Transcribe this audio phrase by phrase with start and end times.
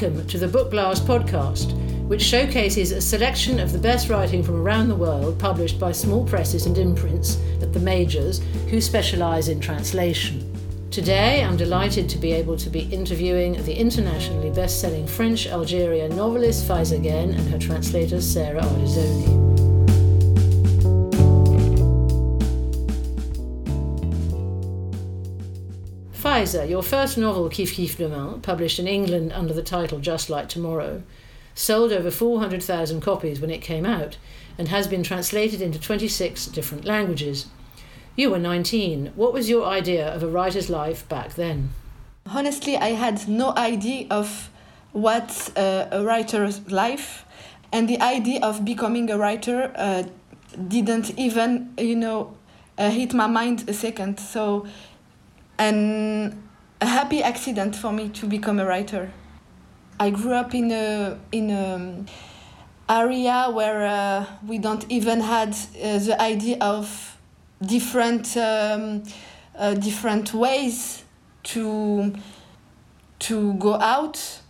[0.00, 1.72] Welcome to the Book Blast podcast,
[2.06, 6.24] which showcases a selection of the best writing from around the world published by small
[6.24, 8.38] presses and imprints at the majors
[8.70, 10.54] who specialise in translation.
[10.92, 16.14] Today, I'm delighted to be able to be interviewing the internationally best selling French Algerian
[16.14, 19.47] novelist Faiza Guène and her translator Sarah Ardizzone.
[26.38, 31.02] Your first novel, Kif Kif Demain, published in England under the title Just Like Tomorrow,
[31.52, 34.18] sold over 400,000 copies when it came out
[34.56, 37.46] and has been translated into 26 different languages.
[38.14, 39.14] You were 19.
[39.16, 41.70] What was your idea of a writer's life back then?
[42.24, 44.48] Honestly, I had no idea of
[44.92, 47.24] what uh, a writer's life
[47.72, 50.04] and the idea of becoming a writer uh,
[50.68, 52.36] didn't even, you know,
[52.78, 54.20] uh, hit my mind a second.
[54.20, 54.68] So
[55.58, 56.42] and
[56.80, 59.10] a happy accident for me to become a writer.
[60.00, 62.04] I grew up in a in a
[62.88, 67.18] area where uh, we don't even had uh, the idea of
[67.60, 69.02] different um,
[69.56, 71.04] uh, different ways
[71.42, 72.14] to
[73.18, 74.40] to go out.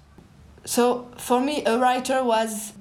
[0.64, 2.74] So for me, a writer was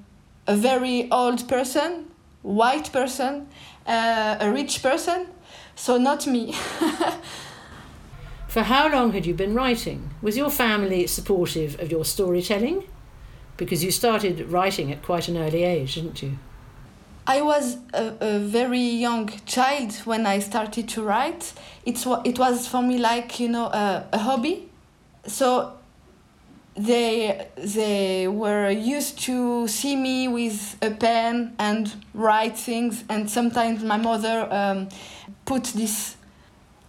[0.46, 2.10] a very old person,
[2.42, 3.48] white person,
[3.86, 5.28] uh, a rich person.
[5.74, 6.54] So not me.
[8.48, 10.10] For how long had you been writing?
[10.22, 12.84] Was your family supportive of your storytelling?
[13.58, 16.38] Because you started writing at quite an early age, didn't you?
[17.26, 21.52] I was a, a, very young child when I started to write.
[21.84, 24.70] It's it was for me like you know a, a hobby.
[25.26, 25.74] So
[26.74, 33.84] they they were used to see me with a pen and write things, and sometimes
[33.84, 34.88] my mother um,
[35.44, 36.16] put this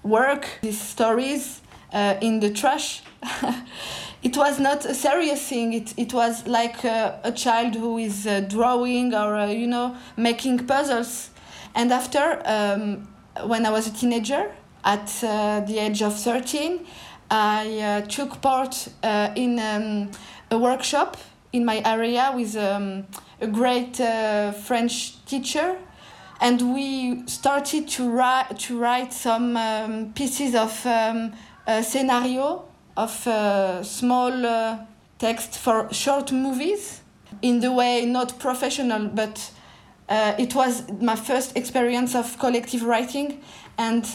[0.03, 1.61] work, these stories,
[1.93, 3.01] uh, in the trash.
[4.23, 5.73] it was not a serious thing.
[5.73, 9.95] It, it was like a, a child who is uh, drawing or, uh, you know,
[10.15, 11.31] making puzzles.
[11.75, 13.07] And after, um,
[13.45, 14.51] when I was a teenager,
[14.83, 16.85] at uh, the age of 13,
[17.29, 20.11] I uh, took part uh, in um,
[20.49, 21.17] a workshop
[21.51, 23.05] in my area with um,
[23.41, 25.77] a great French teacher
[26.41, 31.33] and we started to write to write some um, pieces of um,
[31.81, 32.65] scenario
[32.97, 34.77] of uh, small uh,
[35.17, 37.01] text for short movies
[37.41, 39.51] in the way not professional but
[40.09, 43.41] uh, it was my first experience of collective writing.
[43.77, 44.05] And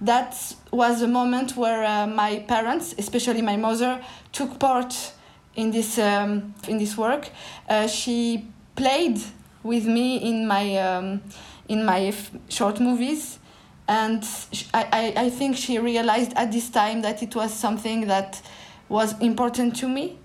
[0.00, 0.36] that
[0.72, 5.12] was a moment where uh, my parents especially my mother took part
[5.54, 7.30] in this um, in this work.
[7.68, 9.20] Uh, she played
[9.62, 11.22] with me in my um,
[11.68, 12.12] in my
[12.48, 13.38] short movies.
[13.86, 14.24] And
[14.72, 18.40] I, I, I think she realized at this time that it was something that
[18.88, 20.18] was important to me.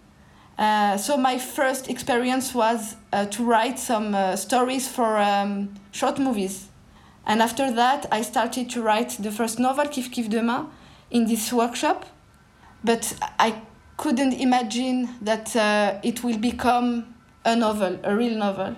[0.57, 6.19] Uh, so my first experience was uh, to write some uh, stories for um, short
[6.19, 6.67] movies.
[7.25, 10.65] And after that i started to write the first novel kif kif demain
[11.11, 12.05] in this workshop.
[12.83, 13.61] But i
[13.97, 18.75] couldn't imagine that uh, it will become a novel a real novel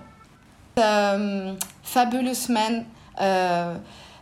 [0.77, 3.77] um, fabulous man uh,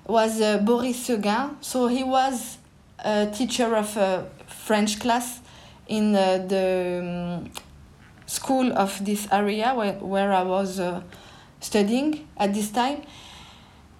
[0.07, 1.57] was uh, Boris Seguin.
[1.61, 2.57] So he was
[3.03, 5.41] a teacher of a French class
[5.87, 7.51] in uh, the um,
[8.25, 11.01] school of this area where, where I was uh,
[11.59, 13.03] studying at this time.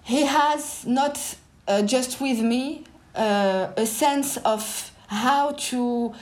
[0.02, 1.36] He has not
[1.68, 2.84] uh, just with me
[3.14, 6.14] uh, a sense of how to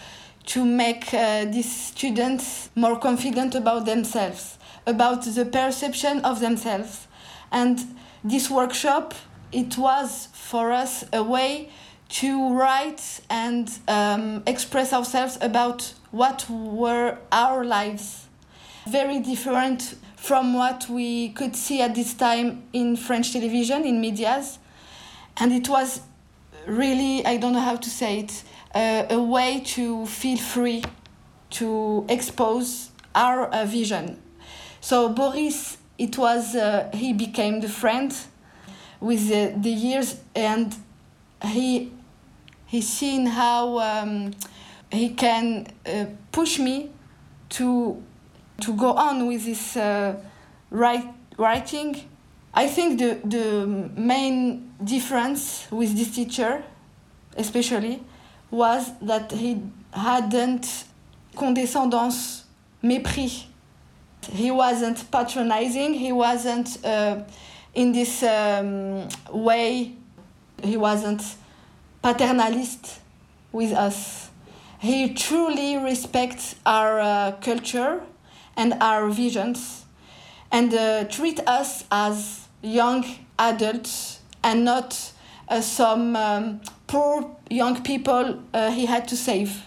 [0.46, 4.57] to make these students more confident about themselves
[4.88, 7.06] about the perception of themselves.
[7.52, 7.78] And
[8.24, 9.14] this workshop,
[9.52, 11.70] it was for us a way
[12.08, 18.26] to write and um, express ourselves about what were our lives.
[18.88, 24.58] Very different from what we could see at this time in French television, in medias.
[25.36, 26.00] And it was
[26.66, 28.42] really, I don't know how to say it,
[28.74, 30.82] uh, a way to feel free,
[31.50, 34.18] to expose our uh, vision
[34.88, 38.10] so Boris, it was uh, he became the friend
[39.00, 40.74] with the, the years, and
[41.44, 41.92] he
[42.64, 44.32] he seen how um,
[44.90, 46.90] he can uh, push me
[47.50, 48.02] to
[48.62, 50.14] to go on with this uh,
[50.70, 51.06] write,
[51.36, 51.94] writing.
[52.54, 56.64] I think the the main difference with this teacher,
[57.36, 58.02] especially,
[58.50, 59.60] was that he
[59.92, 60.84] hadn't
[61.36, 62.44] condescendance,
[62.82, 63.47] mépris
[64.30, 67.22] he wasn't patronizing, he wasn't uh,
[67.74, 69.92] in this um, way,
[70.62, 71.22] he wasn't
[72.02, 72.98] paternalist
[73.52, 74.28] with us.
[74.78, 78.00] he truly respects our uh, culture
[78.56, 79.84] and our visions
[80.52, 83.04] and uh, treat us as young
[83.38, 85.12] adults and not
[85.48, 89.64] uh, some um, poor young people uh, he had to save.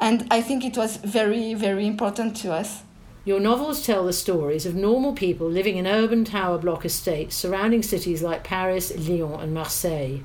[0.00, 2.82] And I think it was very, very important to us.
[3.30, 7.80] Your novels tell the stories of normal people living in urban tower block estates surrounding
[7.80, 10.24] cities like Paris, Lyon, and Marseille.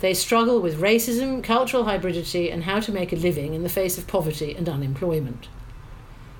[0.00, 3.98] They struggle with racism, cultural hybridity, and how to make a living in the face
[3.98, 5.46] of poverty and unemployment.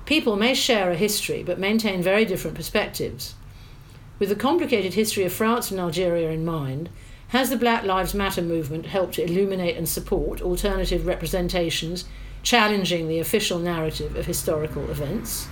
[0.05, 3.35] People may share a history but maintain very different perspectives.
[4.19, 6.89] With the complicated history of France and Algeria in mind,
[7.29, 12.03] has the Black Lives Matter movement helped to illuminate and support alternative representations
[12.43, 15.47] challenging the official narrative of historical events?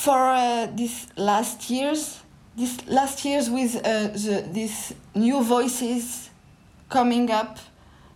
[0.00, 2.20] For uh, these last years,
[2.56, 6.28] these last years with uh, the, these new voices
[6.90, 7.58] coming up,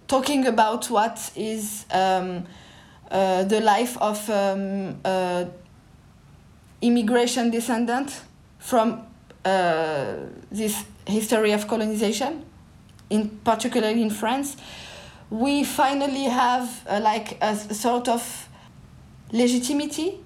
[0.07, 2.45] talking about what is um,
[3.11, 5.47] uh, the life of um, uh,
[6.83, 8.21] immigration descendant
[8.59, 9.07] from
[9.45, 10.15] uh,
[10.51, 12.45] this history of colonization,
[13.09, 14.57] in particularly in France,
[15.31, 18.49] we finally have uh, like a sort of
[19.33, 20.21] legitimacy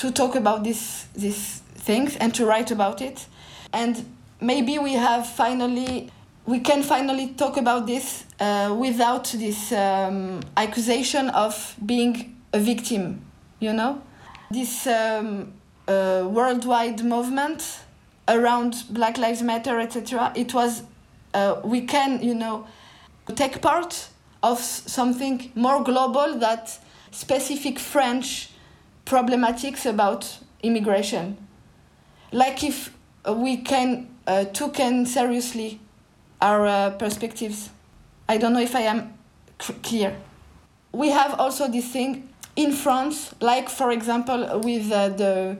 [0.00, 3.26] to talk about this these things and to write about it,
[3.72, 4.04] and
[4.40, 6.10] maybe we have finally
[6.46, 13.24] we can finally talk about this uh, without this um, accusation of being a victim,
[13.60, 14.02] you know?
[14.50, 15.52] This um,
[15.86, 17.80] uh, worldwide movement
[18.26, 20.82] around Black Lives Matter, etc., it was,
[21.34, 22.66] uh, we can, you know,
[23.36, 24.08] take part
[24.42, 26.76] of something more global that
[27.12, 28.49] specific French
[29.06, 31.36] problematics about immigration.
[32.32, 32.94] Like if
[33.28, 35.80] we can uh, took in seriously
[36.40, 37.70] our uh, perspectives.
[38.28, 39.12] I don't know if I am
[39.82, 40.16] clear.
[40.92, 45.58] We have also this thing in France, like for example with uh, the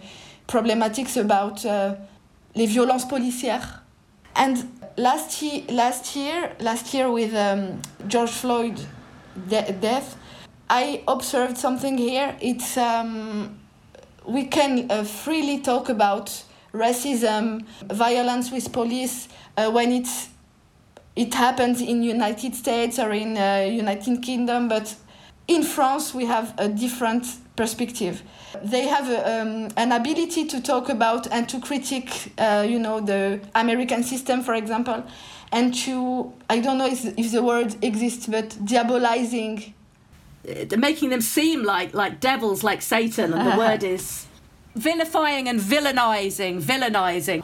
[0.48, 1.96] problematics about uh,
[2.54, 3.80] les violences policières.
[4.36, 4.56] And
[4.96, 8.80] last year, last year, last year with um, George Floyd
[9.48, 10.16] de death,
[10.70, 12.36] I observed something here.
[12.40, 13.58] It's um,
[14.24, 20.28] we can uh, freely talk about racism, violence with police uh, when it's
[21.16, 24.94] it happens in United States or in uh, United Kingdom, but
[25.48, 27.26] in France we have a different
[27.56, 28.22] perspective.
[28.62, 33.00] They have a, um, an ability to talk about and to critique, uh, you know,
[33.00, 35.02] the American system, for example,
[35.50, 39.74] and to I don't know if, if the word exists, but diabolizing.
[40.42, 43.58] They're making them seem like like devils, like Satan, and the uh-huh.
[43.58, 44.26] word is
[44.74, 47.42] vilifying and villainizing, villainizing.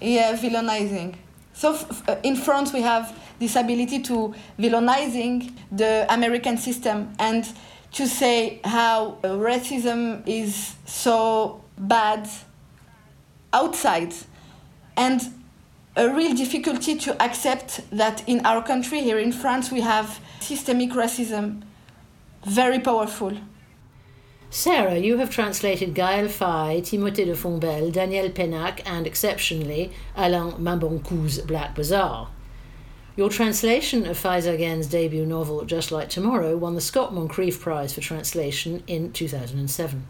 [0.00, 1.16] Yeah, villainizing.
[1.52, 1.78] So
[2.08, 7.46] uh, in France, we have this ability to villainizing the American system and
[7.92, 12.28] to say how uh, racism is so bad
[13.52, 14.14] outside
[14.96, 15.20] and
[15.96, 20.90] a real difficulty to accept that in our country here in France we have systemic
[20.90, 21.62] racism
[22.44, 23.36] very powerful
[24.54, 31.38] Sarah, you have translated Gaël Faye, Timothée de Fombelle, Daniel Pennac, and exceptionally Alain Mabanckou's
[31.38, 32.28] Black Bazaar.
[33.16, 37.94] Your translation of Faiza Guène's debut novel, Just Like Tomorrow, won the Scott Moncrieff Prize
[37.94, 40.06] for Translation in 2007.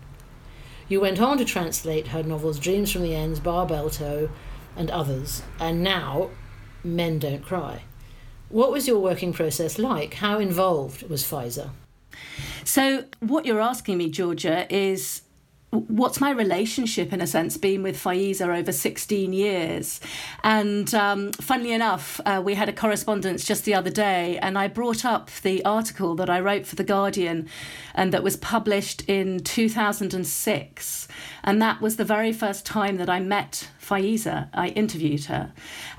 [0.88, 4.28] You went on to translate her novels Dreams from the Endz, Barbelto,
[4.74, 6.30] and others, and now
[6.82, 7.84] Men Don't Cry.
[8.48, 10.14] What was your working process like?
[10.14, 11.70] How involved was Faiza?
[12.64, 15.22] So, what you're asking me, Georgia, is
[15.72, 20.00] what's my relationship in a sense been with Faiza over 16 years?
[20.44, 24.68] And um, funnily enough uh, we had a correspondence just the other day and I
[24.68, 27.48] brought up the article that I wrote for The Guardian
[27.94, 31.08] and that was published in 2006
[31.44, 34.48] and that was the very first time that I met Faiza.
[34.54, 35.52] I interviewed her.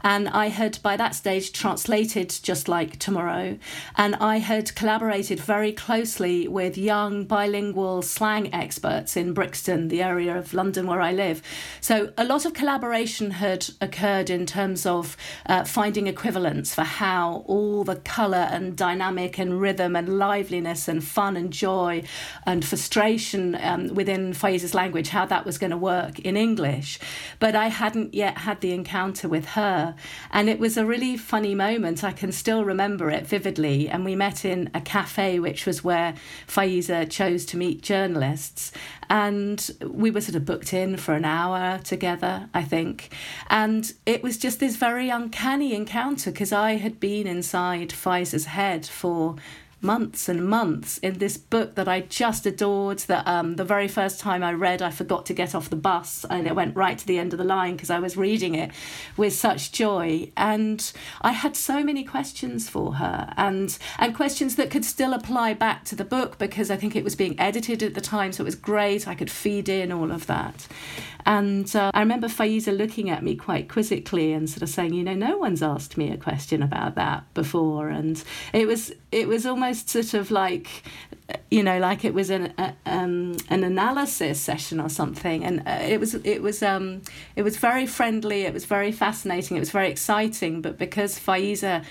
[0.03, 3.57] And I had, by that stage, translated Just Like Tomorrow.
[3.95, 10.37] And I had collaborated very closely with young bilingual slang experts in Brixton, the area
[10.37, 11.41] of London where I live.
[11.81, 17.43] So a lot of collaboration had occurred in terms of uh, finding equivalents for how
[17.47, 22.03] all the colour and dynamic and rhythm and liveliness and fun and joy
[22.45, 26.99] and frustration um, within Faiza's language, how that was going to work in English.
[27.39, 29.95] But I hadn't yet had the encounter with her.
[30.29, 32.03] And it was a really funny moment.
[32.03, 33.89] I can still remember it vividly.
[33.89, 36.13] And we met in a cafe, which was where
[36.47, 38.71] Faiza chose to meet journalists.
[39.09, 43.11] And we were sort of booked in for an hour together, I think.
[43.49, 48.85] And it was just this very uncanny encounter because I had been inside Faiza's head
[48.85, 49.37] for
[49.83, 52.99] months and months in this book that I just adored.
[52.99, 56.25] That um, the very first time I read, I forgot to get off the bus
[56.29, 58.71] and it went right to the end of the line because I was reading it
[59.17, 60.31] with such joy.
[60.37, 65.53] And I had so many questions for her and, and questions that could still apply
[65.53, 68.31] back to the book because I think it was being edited at the time.
[68.31, 69.07] So it was great.
[69.07, 70.67] I could feed in all of that.
[71.25, 75.03] And uh, I remember Faiza looking at me quite quizzically and sort of saying, you
[75.03, 77.89] know, no one's asked me a question about that before.
[77.89, 80.83] And it was it was almost sort of like
[81.49, 85.79] you know, like it was an a, um, an analysis session or something, and uh,
[85.81, 87.01] it was it was um,
[87.35, 88.41] it was very friendly.
[88.41, 89.57] It was very fascinating.
[89.57, 90.61] It was very exciting.
[90.61, 91.83] But because Faiza,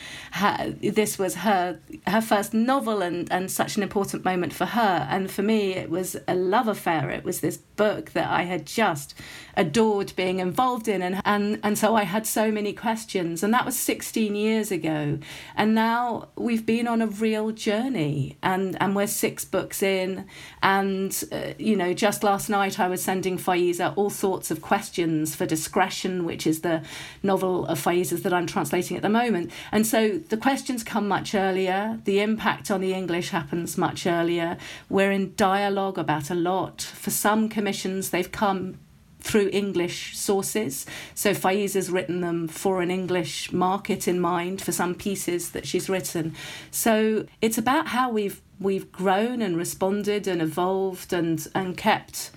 [0.81, 5.31] this was her her first novel and and such an important moment for her, and
[5.31, 7.11] for me it was a love affair.
[7.11, 9.15] It was this book that I had just
[9.57, 13.65] adored being involved in, and and and so I had so many questions, and that
[13.65, 15.19] was sixteen years ago,
[15.57, 20.27] and now we've been on a real journey, and and we're six books in.
[20.63, 25.35] And, uh, you know, just last night I was sending Faiza all sorts of questions
[25.35, 26.83] for Discretion, which is the
[27.23, 29.51] novel of Faiza's that I'm translating at the moment.
[29.73, 34.57] And so the questions come much earlier, the impact on the English happens much earlier.
[34.89, 36.81] We're in dialogue about a lot.
[36.81, 38.79] For some commissions, they've come
[39.23, 40.85] through English sources.
[41.15, 45.89] So Faiza's written them for an English market in mind for some pieces that she's
[45.89, 46.35] written.
[46.71, 52.31] So it's about how we've we've grown and responded and evolved and and kept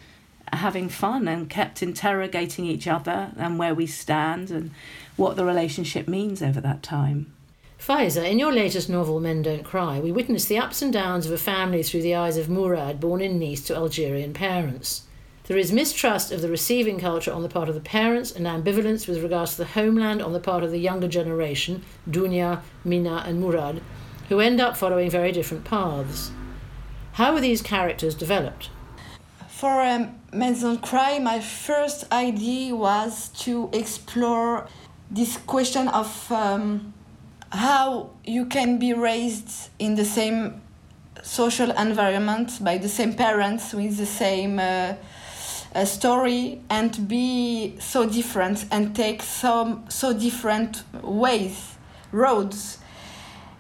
[0.53, 4.71] having fun and kept interrogating each other and where we stand and
[5.15, 7.33] what the relationship means over that time.
[7.79, 11.31] Faiza, in your latest novel, Men Don't Cry, we witness the ups and downs of
[11.31, 15.04] a family through the eyes of Mourad, born in Nice to Algerian parents.
[15.47, 19.07] There is mistrust of the receiving culture on the part of the parents and ambivalence
[19.07, 23.43] with regards to the homeland on the part of the younger generation, Dunya, Mina, and
[23.43, 23.81] Mourad,
[24.29, 26.31] who end up following very different paths.
[27.13, 28.71] How were these characters developed?
[29.47, 34.67] For um, Don't Cry, my first idea was to explore
[35.11, 36.91] this question of um,
[37.51, 40.61] how you can be raised in the same
[41.21, 44.95] social environment by the same parents with the same uh,
[45.75, 51.75] a story and be so different and take some so different ways
[52.11, 52.79] roads.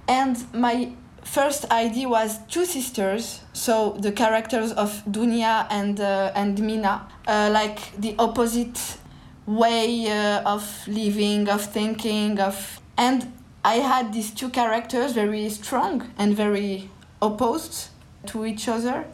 [0.07, 0.93] And my
[1.23, 7.49] first idea was two sisters so the characters of dunya and uh, and mina uh,
[7.51, 8.97] like the opposite
[9.45, 16.07] way uh, of living of thinking of and i had these two characters very strong
[16.17, 16.89] and very
[17.21, 17.89] opposed
[18.27, 19.05] to each other.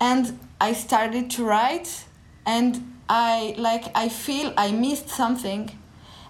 [0.00, 2.04] And i started to write
[2.46, 5.70] and I like I feel I missed something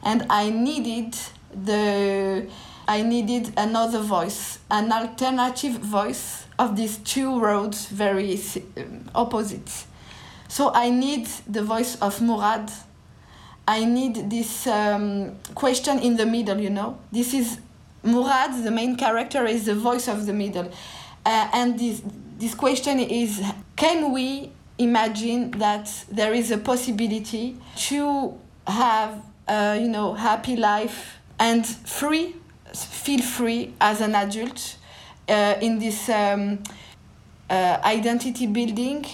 [0.02, 1.16] and I needed
[1.54, 2.48] the
[2.88, 8.38] I needed another voice, an alternative voice of these two roads very
[8.76, 9.86] um, opposite.
[10.48, 12.70] So I need the voice of Mourad.
[13.66, 16.98] I need this um, question in the middle, you know.
[17.12, 17.58] This is
[18.04, 20.70] Mourad, the main character, is the voice of the middle.
[21.24, 22.02] Uh, and this,
[22.38, 23.40] this question is
[23.76, 31.18] can we imagine that there is a possibility to have a you know happy life
[31.38, 32.36] and free
[32.74, 34.76] feel free as an adult
[35.28, 36.58] uh, in this um,
[37.50, 39.04] uh, identity building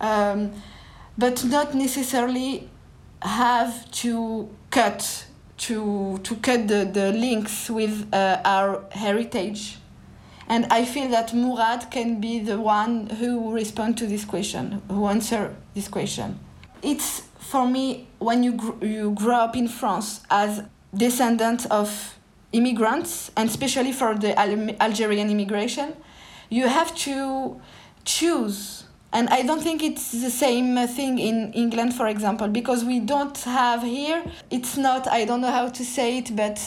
[0.00, 0.52] um,
[1.18, 2.68] but not necessarily
[3.20, 5.26] have to cut
[5.58, 9.76] to to cut the, the links with uh, our heritage
[10.52, 15.06] and I feel that Mourad can be the one who respond to this question, who
[15.06, 16.38] answer this question.
[16.82, 20.62] It's for me when you gr- you grow up in France as
[20.94, 22.18] descendant of
[22.52, 25.94] immigrants, and especially for the Al- Algerian immigration,
[26.50, 27.58] you have to
[28.04, 28.84] choose.
[29.14, 33.38] And I don't think it's the same thing in England, for example, because we don't
[33.44, 34.22] have here.
[34.50, 35.08] It's not.
[35.08, 36.58] I don't know how to say it, but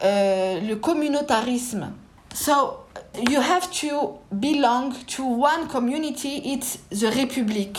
[0.00, 1.92] uh, le communautarisme.
[2.32, 2.83] So
[3.16, 7.76] you have to belong to one community it's the republic.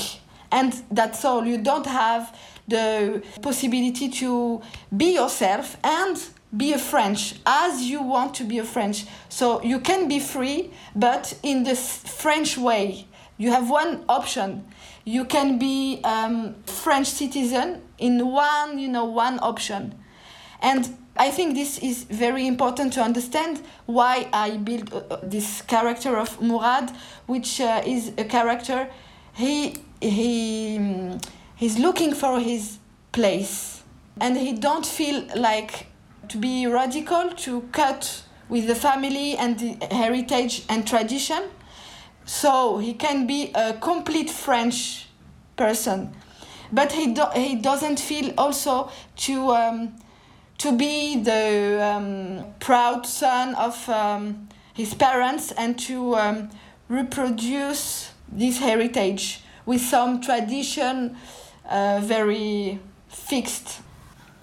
[0.51, 1.45] And that's all.
[1.45, 2.35] You don't have
[2.67, 4.61] the possibility to
[4.95, 6.17] be yourself and
[6.55, 9.05] be a french as you want to be a french.
[9.29, 13.07] So you can be free but in the french way.
[13.37, 14.65] You have one option.
[15.03, 19.95] You can be um, french citizen in one you know one option.
[20.61, 25.61] And I think this is very important to understand why I built uh, uh, this
[25.61, 26.93] character of Mourad,
[27.25, 28.89] which uh, is a character
[29.35, 31.19] he he um,
[31.55, 32.79] he's looking for his
[33.11, 33.83] place,
[34.19, 35.87] and he don't feel like
[36.29, 41.43] to be radical to cut with the family and the heritage and tradition.
[42.25, 45.07] So he can be a complete French
[45.55, 46.13] person,
[46.71, 49.95] but he do, he doesn't feel also to um,
[50.57, 56.49] to be the um, proud son of um, his parents and to um,
[56.89, 61.17] reproduce this heritage with some tradition
[61.69, 63.81] uh, very fixed.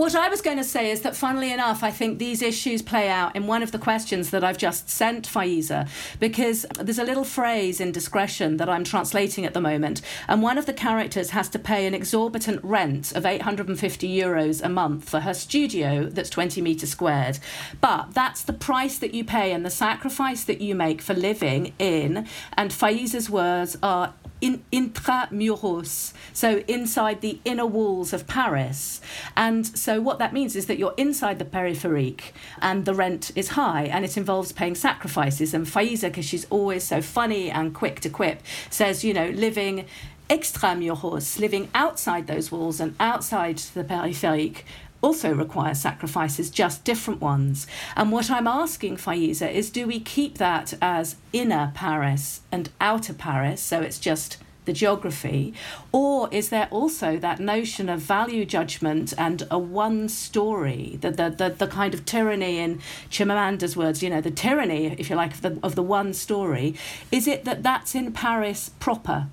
[0.02, 3.08] What I was going to say is that, funnily enough, I think these issues play
[3.08, 7.22] out in one of the questions that I've just sent Faiza, because there's a little
[7.22, 11.48] phrase in discretion that I'm translating at the moment, and one of the characters has
[11.50, 16.60] to pay an exorbitant rent of 850 euros a month for her studio that's 20
[16.60, 17.38] metres squared.
[17.80, 21.74] But that's the price that you pay and the sacrifice that you make for living
[21.78, 29.00] in, and Faiza's words are in intramuros, so inside the inner walls of Paris.
[29.36, 33.48] And so what that means is that you're inside the peripherique and the rent is
[33.48, 35.54] high and it involves paying sacrifices.
[35.54, 39.86] And Faiza, because she's always so funny and quick to quip, says, you know, living
[40.30, 44.62] extramuros, living outside those walls and outside the peripherique
[45.02, 47.66] also requires sacrifices, just different ones.
[47.96, 53.12] And what I'm asking Faiza is do we keep that as inner Paris and outer
[53.12, 55.54] Paris, so it's just the geography,
[55.90, 61.30] or is there also that notion of value judgment and a one story, the, the,
[61.30, 65.32] the, the kind of tyranny in Chimamanda's words, you know, the tyranny, if you like,
[65.34, 66.74] of the, of the one story?
[67.10, 69.26] Is it that that's in Paris proper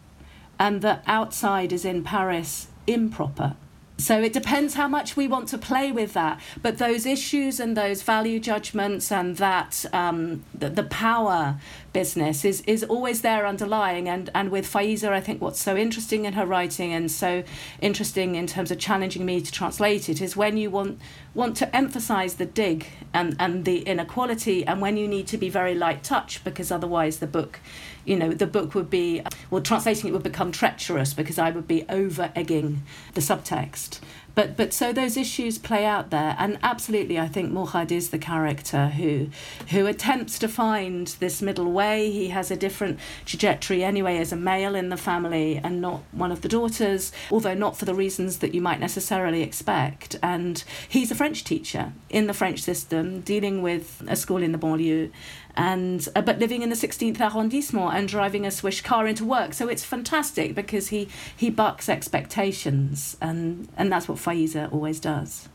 [0.58, 3.56] and that outside is in Paris improper?
[4.00, 6.40] So it depends how much we want to play with that.
[6.62, 11.60] But those issues and those value judgments and that um, the, the power
[11.92, 14.08] business is is always there underlying.
[14.08, 17.44] And and with Faiza, I think what's so interesting in her writing and so
[17.82, 21.02] interesting in terms of challenging me to translate it is when you want
[21.34, 25.50] want to emphasize the dig and and the inequality, and when you need to be
[25.50, 27.60] very light touch because otherwise the book
[28.06, 31.68] you know, the book would be, well, translating it would become treacherous because I would
[31.68, 32.84] be over egging
[33.14, 34.00] the subtext.
[34.36, 38.18] But, but so those issues play out there, and absolutely, I think Mourad is the
[38.18, 39.28] character who,
[39.72, 42.10] who attempts to find this middle way.
[42.10, 46.32] He has a different trajectory anyway as a male in the family and not one
[46.32, 50.16] of the daughters, although not for the reasons that you might necessarily expect.
[50.24, 54.58] And he's a French teacher in the French system, dealing with a school in the
[54.58, 55.12] banlieue,
[55.60, 59.54] and uh, but living in the 16th arrondissement and driving a Swish car into work.
[59.54, 65.50] So it's fantastic because he he bucks expectations, and and that's what Faiza always does.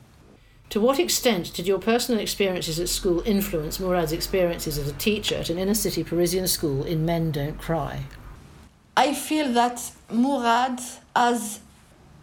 [0.71, 5.37] To what extent did your personal experiences at school influence Mourad's experiences as a teacher
[5.37, 8.03] at an inner city Parisian school in Men Don't Cry?
[8.97, 9.79] I feel that
[10.11, 10.81] Mourad,
[11.17, 11.61] as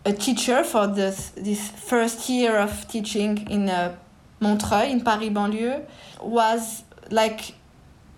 [0.05, 3.95] a teacher for this, this first year of teaching in uh,
[4.39, 5.85] Montreuil, in Paris banlieue,
[6.21, 7.53] was like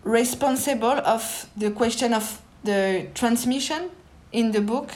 [0.03, 3.89] responsible of the question of the transmission
[4.31, 4.91] in the book.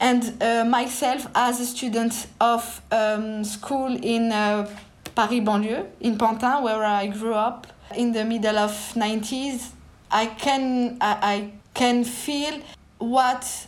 [0.00, 4.68] And uh, myself as a student of um, school in uh,
[5.14, 9.72] Paris banlieue in Pantin where I grew up in the middle of 90s
[10.10, 12.60] I can I, I can feel
[12.98, 13.66] what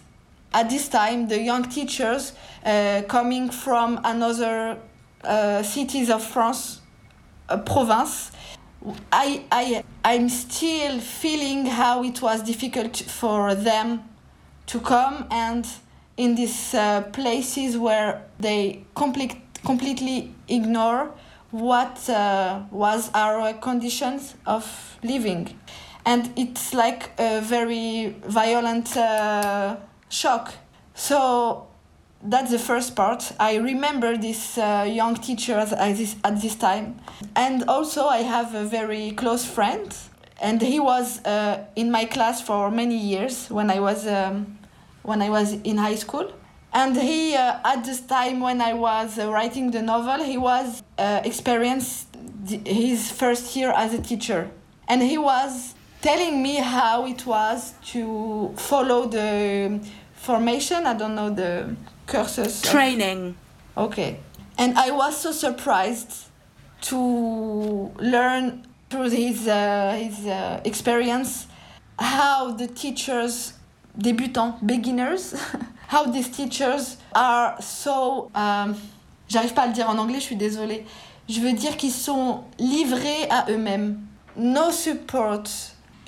[0.52, 2.32] at this time the young teachers
[2.64, 4.78] uh, coming from another
[5.22, 6.80] uh, cities of France
[7.48, 8.32] uh, province
[9.12, 14.04] I, I, I'm still feeling how it was difficult for them
[14.66, 15.66] to come and
[16.16, 21.10] in these uh, places where they complete, completely ignore
[21.50, 25.58] what uh, was our conditions of living.
[26.06, 29.76] And it's like a very violent uh,
[30.08, 30.54] shock.
[30.94, 31.66] So
[32.22, 33.32] that's the first part.
[33.40, 37.00] I remember this uh, young teacher at this, at this time.
[37.34, 39.94] And also, I have a very close friend,
[40.40, 44.58] and he was uh, in my class for many years when I was, um,
[45.02, 46.32] when I was in high school.
[46.72, 50.82] And he, uh, at this time when I was uh, writing the novel, he was
[50.98, 52.06] uh, experienced
[52.64, 54.50] his first year as a teacher.
[54.86, 59.80] And he was telling me how it was to follow the
[60.14, 61.74] formation, I don't know the
[62.10, 63.34] courses training.
[63.76, 64.18] Of, okay.
[64.58, 66.12] And i was so surprised
[66.82, 66.96] to
[67.98, 71.46] learn through his uh, his uh, experience
[71.98, 73.54] how the teachers
[73.96, 75.34] débutants beginners
[75.88, 78.74] how these teachers are so um,
[79.28, 80.84] j'arrive pas à le dire en anglais je suis désolée.
[81.28, 84.00] Je veux dire qu'ils sont livrés à eux-mêmes.
[84.36, 85.44] No support.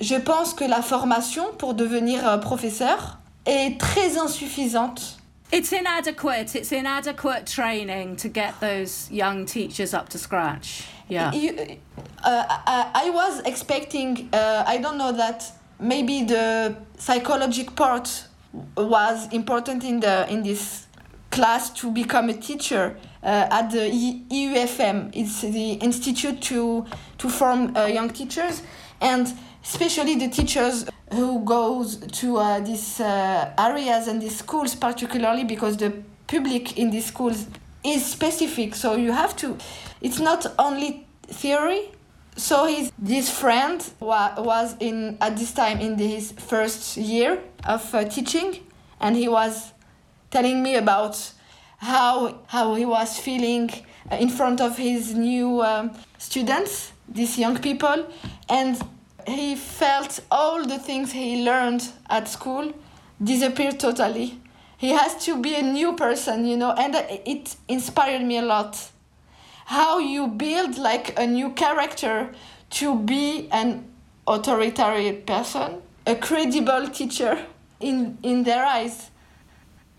[0.01, 5.17] Je pense que la formation pour devenir euh, professeur est très insuffisante
[5.53, 6.55] It's inadequate.
[6.55, 10.87] It's inadequate training to get those young teachers up to scratch.
[11.07, 11.31] Yeah.
[11.31, 11.77] You,
[12.23, 12.43] uh,
[12.95, 15.45] I, was expecting, uh, I don't know that
[15.79, 18.25] maybe the psychological part
[18.75, 20.87] was important in the in this
[21.29, 23.91] class to become a teacher uh, at the
[24.31, 25.11] IUFM.
[25.13, 26.87] It's the institute to
[27.19, 28.63] to form uh, young teachers,
[29.01, 29.31] and
[29.63, 35.77] especially the teachers who goes to uh, these uh, areas and these schools, particularly because
[35.77, 35.91] the
[36.27, 37.47] public in these schools
[37.83, 38.75] is specific.
[38.75, 39.57] So you have to.
[40.01, 41.91] It's not only theory.
[42.35, 47.93] So his this friend wa- was in at this time in his first year of
[47.93, 48.59] uh, teaching,
[48.99, 49.71] and he was
[50.31, 51.31] telling me about
[51.77, 53.69] how how he was feeling
[54.19, 58.05] in front of his new um, students, these young people,
[58.49, 58.81] and
[59.27, 62.73] he felt all the things he learned at school
[63.23, 64.39] disappear totally.
[64.77, 68.91] He has to be a new person, you know, and it inspired me a lot.
[69.65, 72.31] How you build like a new character
[72.71, 73.85] to be an
[74.27, 77.45] authoritarian person, a credible teacher
[77.79, 79.09] in in their eyes.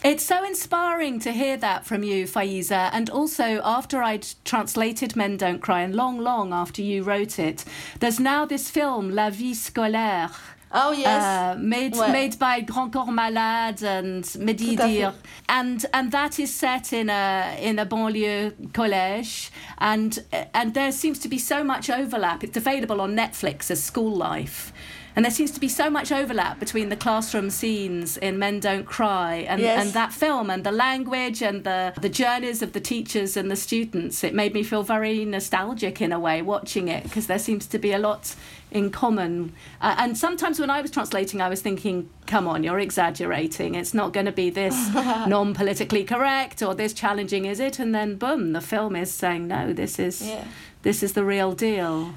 [0.05, 2.91] It's so inspiring to hear that from you, Faiza.
[2.93, 7.65] And also, after I'd translated Men Don't Cry, and long, long after you wrote it,
[8.01, 10.31] there's now this film, La Vie Scolaire.
[10.77, 12.13] Oh yes, uh, made ouais.
[12.13, 15.15] made by Grand Corps Malade and Mehdi Idir,
[15.49, 21.19] and and that is set in a in a banlieue collège, and and there seems
[21.21, 22.43] to be so much overlap.
[22.43, 24.73] It's available on Netflix as School Life,
[25.17, 28.85] and there seems to be so much overlap between the classroom scenes in Men Don't
[28.85, 29.85] Cry and, yes.
[29.85, 33.57] and that film and the language and the, the journeys of the teachers and the
[33.57, 34.25] students.
[34.25, 37.79] It made me feel very nostalgic in a way watching it because there seems to
[37.79, 38.35] be a lot
[38.73, 39.53] in common.
[39.81, 43.77] Uh, and sometimes when I was translating, I was thinking, come on, you're exaggerating.
[43.77, 47.79] It's not going to be this non politically correct or this challenging, is it?
[47.79, 50.45] And then, boom, the film is saying, no, this is, yeah.
[50.83, 52.15] this is the real deal.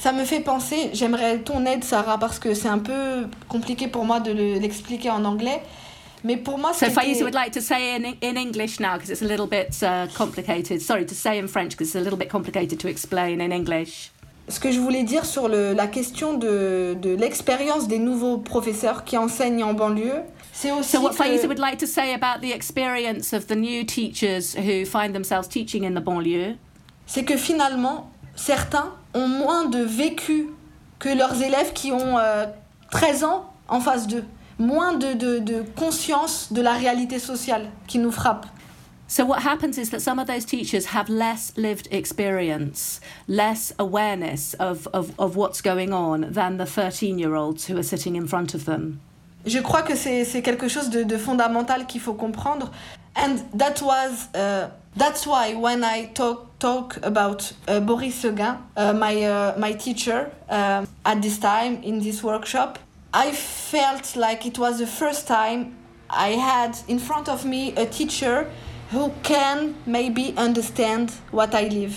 [0.00, 4.04] Ça me fait penser, j'aimerais ton aide Sarah parce que c'est un peu compliqué pour
[4.06, 5.60] moi de l'expliquer en anglais.
[6.24, 9.22] Mais pour moi, So Faiza would like to say in, in English now because it's
[9.22, 10.80] a little bit uh, complicated.
[10.80, 14.10] Sorry, to say in French because it's a little bit complicated to explain in English.
[14.48, 19.04] Ce que je voulais dire sur le, la question de, de l'expérience des nouveaux professeurs
[19.04, 21.16] qui enseignent en banlieue, c'est aussi So what que...
[21.16, 25.46] Faiza would like to say about the experience of the new teachers who find themselves
[25.48, 26.56] teaching in the banlieue,
[27.06, 30.48] c'est que finalement, certains ont moins de vécu
[30.98, 32.16] que leurs élèves qui ont
[32.90, 34.24] 13 euh, ans en face d'eux.
[34.58, 38.46] Moins de, de, de conscience de la réalité sociale qui nous frappe.
[39.10, 44.54] So what happens is that some of those teachers have less lived experience, less awareness
[44.60, 48.66] of, of, of what's going on than the 13-year-olds who are sitting in front of
[48.66, 49.00] them.
[49.46, 52.70] Je crois que c'est quelque chose de, de fondamental qu'il faut comprendre.
[53.16, 58.92] And that was uh, that's why when I talk talk about uh, Boris Seguin, uh,
[58.92, 62.78] my uh, my teacher um, at this time in this workshop,
[63.12, 65.76] I felt like it was the first time
[66.08, 68.50] I had in front of me a teacher
[68.90, 71.96] who can maybe understand what I live,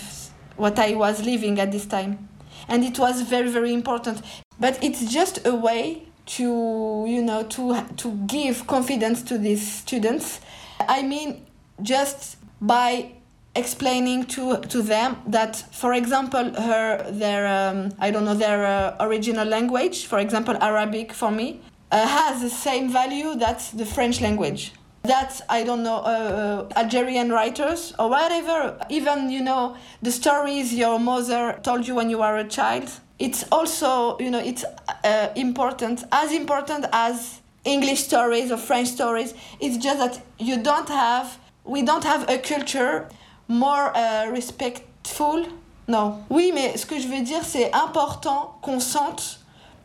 [0.56, 2.28] what I was living at this time,
[2.68, 4.22] and it was very very important.
[4.60, 10.40] But it's just a way to you know to to give confidence to these students.
[10.80, 11.46] I mean,
[11.82, 13.12] just by
[13.56, 18.96] explaining to to them that for example her their um, i don't know their uh,
[19.06, 21.60] original language for example arabic for me
[21.92, 24.72] uh, has the same value that the french language.
[25.02, 30.74] That i don't know uh, uh, algerian writers or whatever even you know the stories
[30.74, 34.64] your mother told you when you were a child it's also you know it's
[35.04, 40.88] uh, important as important as english stories or french stories it's just that you don't
[40.88, 43.06] have we don't have a culture
[43.48, 45.42] more uh, respectful.
[45.88, 46.20] Non.
[46.30, 49.40] Oui, mais ce que je veux dire, c'est important qu'on sente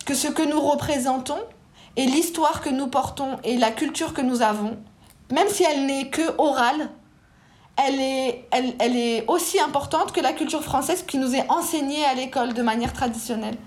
[0.05, 1.39] que ce que nous représentons
[1.97, 4.77] et l'histoire que nous portons et la culture que nous avons,
[5.31, 6.89] même si elle n'est que orale,
[7.75, 12.03] elle est, elle, elle est aussi importante que la culture française qui nous est enseignée
[12.05, 13.57] à l'école de manière traditionnelle.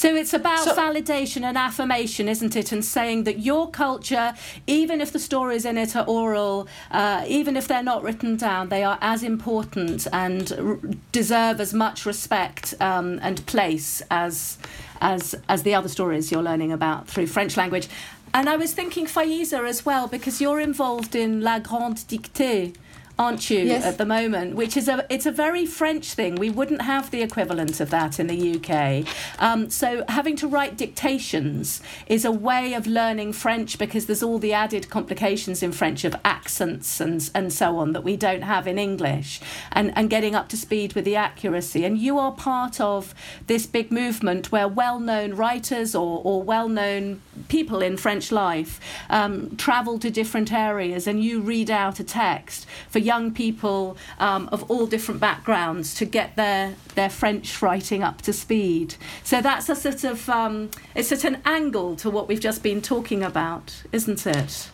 [0.00, 2.72] So it's about so, validation and affirmation, isn't it?
[2.72, 4.32] And saying that your culture,
[4.66, 8.70] even if the stories in it are oral, uh, even if they're not written down,
[8.70, 10.78] they are as important and r-
[11.12, 14.56] deserve as much respect um, and place as
[15.02, 17.86] as as the other stories you're learning about through French language.
[18.32, 22.74] And I was thinking Faiza as well because you're involved in La Grande Dictée
[23.20, 23.84] aren't you, Yes.
[23.84, 24.48] at the moment?
[24.56, 26.32] Which is a it's a very French thing.
[26.46, 29.04] We wouldn't have the equivalent of that in the UK.
[29.38, 34.38] Um, so having to write dictations is a way of learning French because there's all
[34.38, 38.66] the added complications in French of accents and and so on that we don't have
[38.66, 39.40] in English,
[39.72, 41.84] and and getting up to speed with the accuracy.
[41.84, 43.14] And you are part of
[43.46, 48.80] this big movement where well-known writers or, or well-known people in French life
[49.10, 53.82] um, travel to different areas and you read out a text for young people
[54.18, 58.88] um, of all different backgrounds to get their their French writing up to speed.
[59.30, 60.54] So that's a sort of um,
[60.94, 64.70] it's at an angle to what we've just been talking about, isn't it?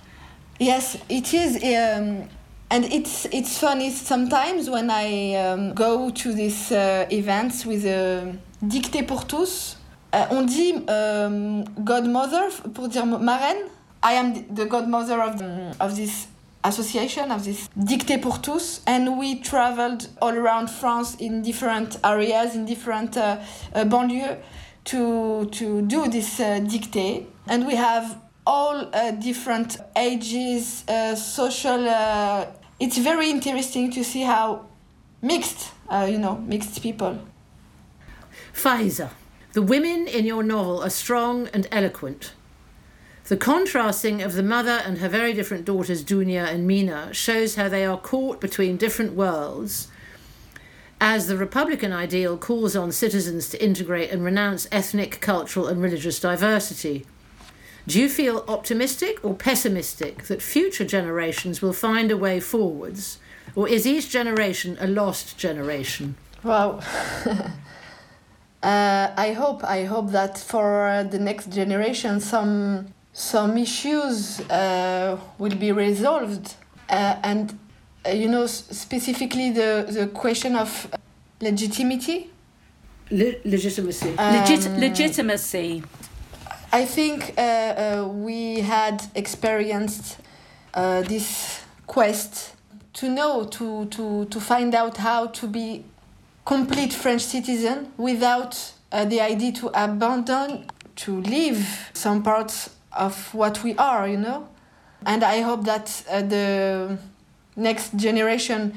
[0.58, 1.56] Yes, it is.
[1.56, 2.28] Um,
[2.70, 8.36] and it's it's funny sometimes when I um, go to these uh, events with a
[8.62, 9.76] dictée pour tous.
[10.12, 13.68] Uh, on dit um, godmother pour dire marraine.
[14.02, 15.40] I am the godmother of
[15.80, 16.26] of this
[16.64, 22.54] association of this dictée pour tous, and we traveled all around France in different areas
[22.54, 23.38] in different uh,
[23.74, 24.38] uh, banlieues
[24.84, 31.88] to to do this uh, dictée, and we have all uh, different ages, uh, social.
[31.88, 32.46] Uh,
[32.78, 34.66] it's very interesting to see how
[35.22, 35.72] mixed,
[36.06, 37.18] you know, mixed people.
[38.52, 39.08] Faiza,
[39.54, 42.32] the women in your novel are strong and eloquent.
[43.26, 47.68] The contrasting of the mother and her very different daughters, Dunya and Mina, shows how
[47.68, 49.88] they are caught between different worlds
[51.00, 56.20] as the Republican ideal calls on citizens to integrate and renounce ethnic, cultural, and religious
[56.20, 57.04] diversity.
[57.88, 63.18] Do you feel optimistic or pessimistic that future generations will find a way forwards,
[63.56, 66.14] or is each generation a lost generation?
[66.44, 66.80] Wow.
[68.62, 75.54] uh, I hope I hope that for the next generation some some issues uh, will
[75.56, 76.54] be resolved
[76.90, 77.58] uh, and
[78.04, 80.86] uh, you know s- specifically the the question of
[81.40, 82.28] legitimacy.
[83.10, 84.10] Le- legitimacy.
[84.18, 85.82] Legit- Um, legitimacy.
[86.72, 90.18] I think uh, uh, we had experienced
[90.74, 92.54] uh, this quest
[92.94, 95.84] to know, to, to, to find out how to be
[96.44, 100.64] complete French citizen without uh, the idea to abandon,
[100.96, 104.48] to leave some parts of what we are, you know.
[105.04, 106.98] And I hope that uh, the
[107.54, 108.74] next generation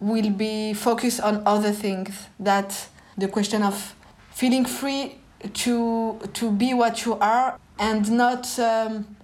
[0.00, 2.26] will be focused on other things.
[2.38, 3.94] That the question of
[4.30, 5.18] feeling free
[5.52, 9.16] to to be what you are and not um,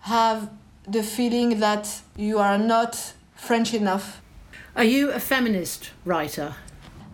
[0.00, 0.50] have
[0.88, 4.20] the feeling that you are not French enough.
[4.74, 6.54] Are you a feminist writer?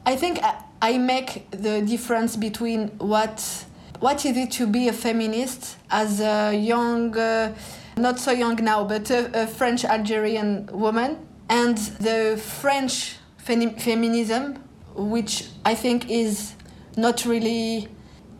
[0.06, 3.66] I think I, I make the difference between what
[4.00, 7.54] what is it to be a feminist as a young, uh,
[7.96, 14.62] not so young now, but a, a French Algerian woman, and the French femi- feminism,
[14.94, 16.54] which I think is
[16.96, 17.88] not really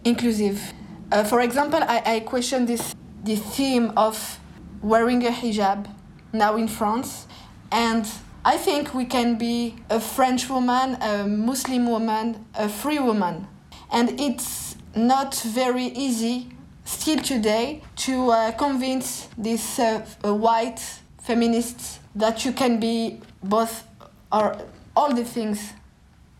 [0.04, 0.72] inclusive.
[1.10, 2.94] Uh, for example, I, I question this
[3.24, 4.38] the theme of
[4.80, 5.88] wearing a hijab
[6.32, 7.26] now in France,
[7.72, 8.06] and
[8.44, 13.48] I think we can be a French woman, a Muslim woman, a free woman,
[13.90, 14.67] and it's
[15.06, 16.48] not very easy
[16.84, 20.80] still today to uh, convince these uh, uh, white
[21.22, 23.84] feminists that you can be both
[24.32, 24.56] or
[24.96, 25.72] all the things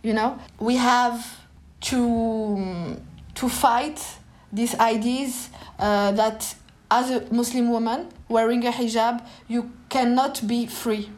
[0.03, 0.39] you know?
[0.59, 1.39] We have
[1.83, 2.97] to
[3.35, 4.05] to fight
[4.53, 6.55] these ideas uh, that
[6.91, 11.11] as a muslim woman wearing a hijab you cannot be free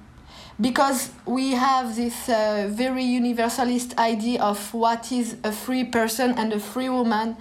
[0.61, 6.53] because we have this uh, very universalist idea of what is a free person and
[6.53, 7.37] a free woman.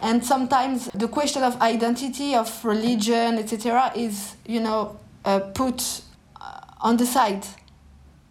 [0.00, 6.02] And sometimes the question of identity of religion etc is you know uh, put
[6.40, 7.46] uh, on the side.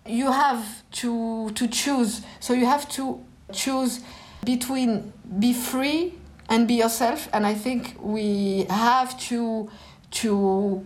[0.06, 2.22] You have to to choose.
[2.39, 4.02] So you have to choose
[4.43, 6.13] between be free
[6.50, 7.30] and be yourself.
[7.34, 9.69] And i think we have to
[10.12, 10.86] to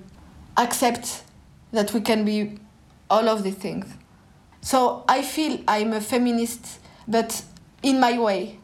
[0.57, 1.23] accept
[1.71, 2.59] that we can be
[3.09, 3.85] all of these things
[4.61, 7.43] so i feel i'm a feminist but
[7.83, 8.59] in my way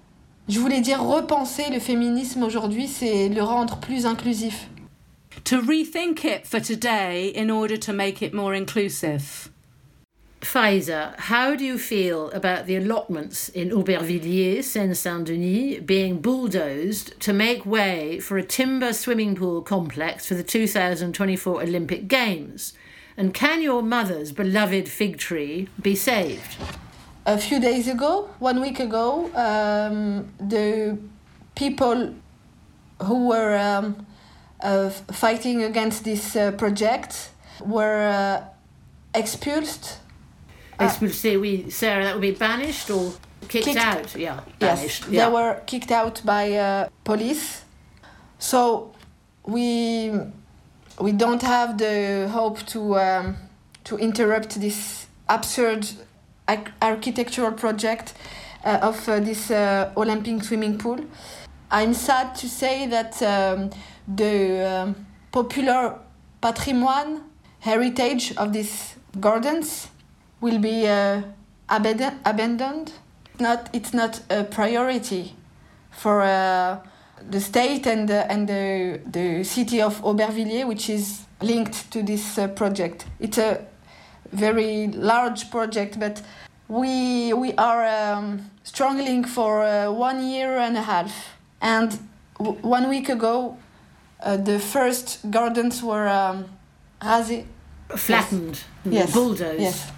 [0.47, 4.67] je voulais dire repenser le féminisme aujourd'hui c'est le rendre plus inclusif
[5.45, 9.49] To rethink it for today in order to make it more inclusive.
[10.39, 17.19] Faiza, how do you feel about the allotments in Aubervilliers, Seine Saint Denis, being bulldozed
[17.21, 22.73] to make way for a timber swimming pool complex for the 2024 Olympic Games?
[23.17, 26.57] And can your mother's beloved fig tree be saved?
[27.25, 30.97] a few days ago, one week ago, um, the
[31.55, 32.13] people
[33.01, 34.05] who were um,
[34.61, 37.29] uh, fighting against this uh, project
[37.65, 38.43] were uh,
[39.17, 39.99] expulsed
[40.79, 43.13] This would say we Sarah that would be banished or
[43.47, 44.15] kicked, Kicked- out.
[44.17, 45.09] Yeah, Yes, banished.
[45.09, 47.61] they were kicked out by uh, police.
[48.39, 48.91] So
[49.45, 50.11] we
[50.99, 53.35] we don't have the hope to um,
[53.83, 55.87] to interrupt this absurd
[56.81, 58.13] architectural project
[58.63, 60.99] uh, of uh, this uh, Olympic swimming pool.
[61.71, 63.69] I'm sad to say that um,
[64.07, 65.99] the um, popular
[66.41, 67.21] patrimoine
[67.59, 69.87] heritage of these gardens
[70.41, 71.21] will be uh,
[71.69, 72.91] abandon- abandoned.
[73.39, 75.35] Not, it's not a priority
[75.89, 76.79] for uh,
[77.29, 82.37] the state and the, and the, the city of Aubervilliers, which is linked to this
[82.37, 83.05] uh, project.
[83.19, 83.65] It's a
[84.31, 86.21] very large project, but
[86.67, 91.11] we we are um, struggling for uh, one year and a half.
[91.61, 91.99] And
[92.39, 93.57] w- one week ago,
[94.23, 96.45] uh, the first gardens were um,
[97.01, 97.45] rasés.
[97.95, 99.13] flattened, Yes.
[99.13, 99.59] bulldozed.
[99.61, 99.91] Yes.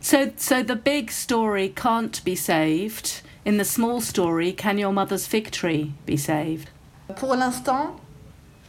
[0.00, 3.22] So, so the big story can't be saved.
[3.46, 6.68] In the small story, can your mother's fig tree be saved?
[7.14, 7.94] Pour l'instant,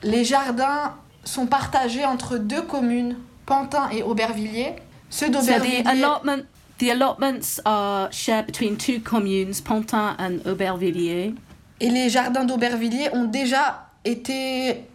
[0.03, 4.75] les jardins sont partagés entre deux communes, Pantin et Aubervilliers.
[5.09, 6.43] Ceux So the d'Aubervilliers, allotment,
[6.77, 11.33] the allotments are shared between two communes, Pantin and Aubervilliers.
[11.79, 14.85] et les jardins d'Aubervilliers ont déjà été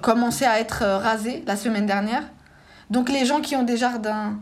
[0.00, 2.22] commencé à être rasés la semaine dernière.
[2.90, 4.36] Donc les gens qui ont des jardins,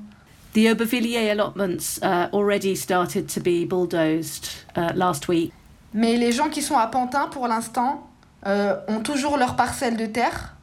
[0.53, 5.53] The Aubervilliers allotments uh, already started to be bulldozed uh, last week.
[5.95, 8.07] mais les gens qui sont à Pantin pour l'instant
[8.47, 10.55] euh, ont toujours leur parcelle de terre,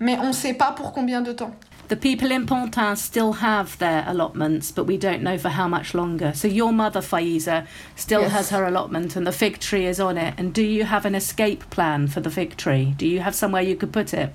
[0.00, 1.54] mais on ne sait pas pour combien de temps.
[1.88, 5.94] The people in Pantin still have their allotments, but we don't know for how much
[5.94, 6.32] longer.
[6.34, 7.64] So your mother, Faiza,
[7.96, 8.32] still Yes.
[8.32, 10.34] has her allotment and the fig tree is on it.
[10.36, 12.92] And do you have an escape plan for the fig tree?
[12.98, 14.30] Do you have somewhere you could put it?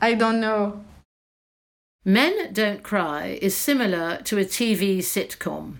[0.00, 0.80] I don't know.
[2.08, 5.78] Men Don't Cry is similar to a TV sitcom.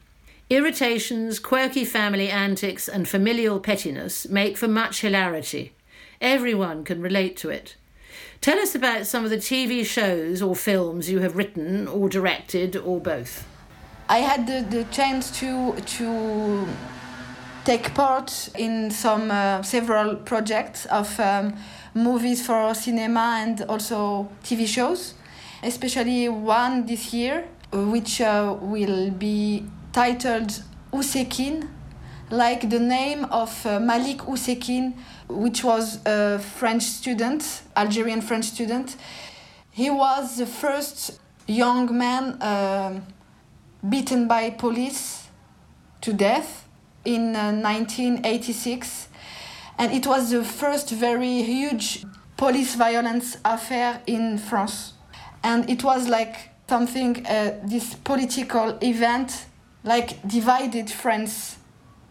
[0.50, 5.72] Irritations, quirky family antics, and familial pettiness make for much hilarity.
[6.20, 7.76] Everyone can relate to it.
[8.40, 12.74] Tell us about some of the TV shows or films you have written or directed
[12.74, 13.46] or both.
[14.08, 16.66] I had the, the chance to to
[17.64, 21.54] take part in some uh, several projects of um,
[21.94, 25.14] movies for cinema and also TV shows,
[25.66, 31.68] especially one this year, which uh, will be titled Oussekine,
[32.30, 34.94] like the name of uh, Malik Oussekine,
[35.28, 38.96] which was a French student, Algerian French student.
[39.70, 42.42] He was the first young man.
[42.42, 43.02] um
[43.88, 45.28] beaten by police
[46.00, 46.66] to death
[47.04, 49.08] in uh, 1986
[49.78, 52.04] and it was the first very huge
[52.36, 54.94] police violence affair in France
[55.46, 56.34] and it was like
[56.68, 59.46] something uh, this political event
[59.84, 61.56] like divided France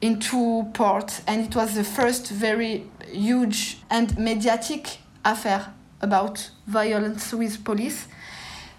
[0.02, 4.84] in two parts and it was the first very huge and mediatic
[5.24, 8.08] affair about violence with police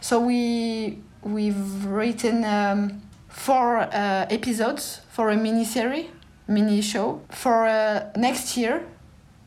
[0.00, 6.06] so we we've written um, four uh, episodes for a mini series,
[6.48, 8.86] mini show for uh, next year.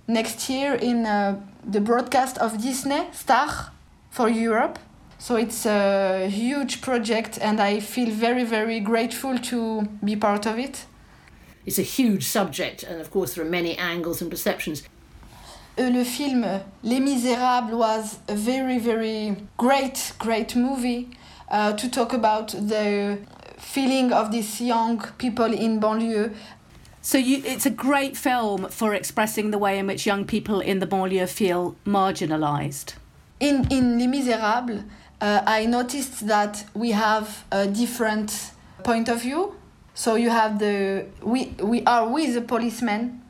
[0.08, 3.72] Next year in uh, the broadcast of Disney Star
[4.10, 4.80] for Europe.
[5.21, 10.58] So it's a huge project, and I feel very very grateful to be part of
[10.58, 10.86] it.
[11.65, 14.84] It's a huge subject, and of course, there are many angles and perceptions.
[15.77, 16.45] Uh, le film
[16.84, 21.10] Les Misérables was a very very great great movie
[21.51, 23.17] uh, to talk about the
[23.58, 26.34] feeling of these young people in banlieue.
[27.01, 30.79] So you, it's a great film for expressing the way in which young people in
[30.79, 32.93] the banlieue feel marginalised.
[33.41, 34.84] In in Les Misérables,
[35.21, 38.51] uh, I noticed that we have a different
[38.84, 39.55] point of view.
[39.93, 43.21] So you have the we we are with the policemen,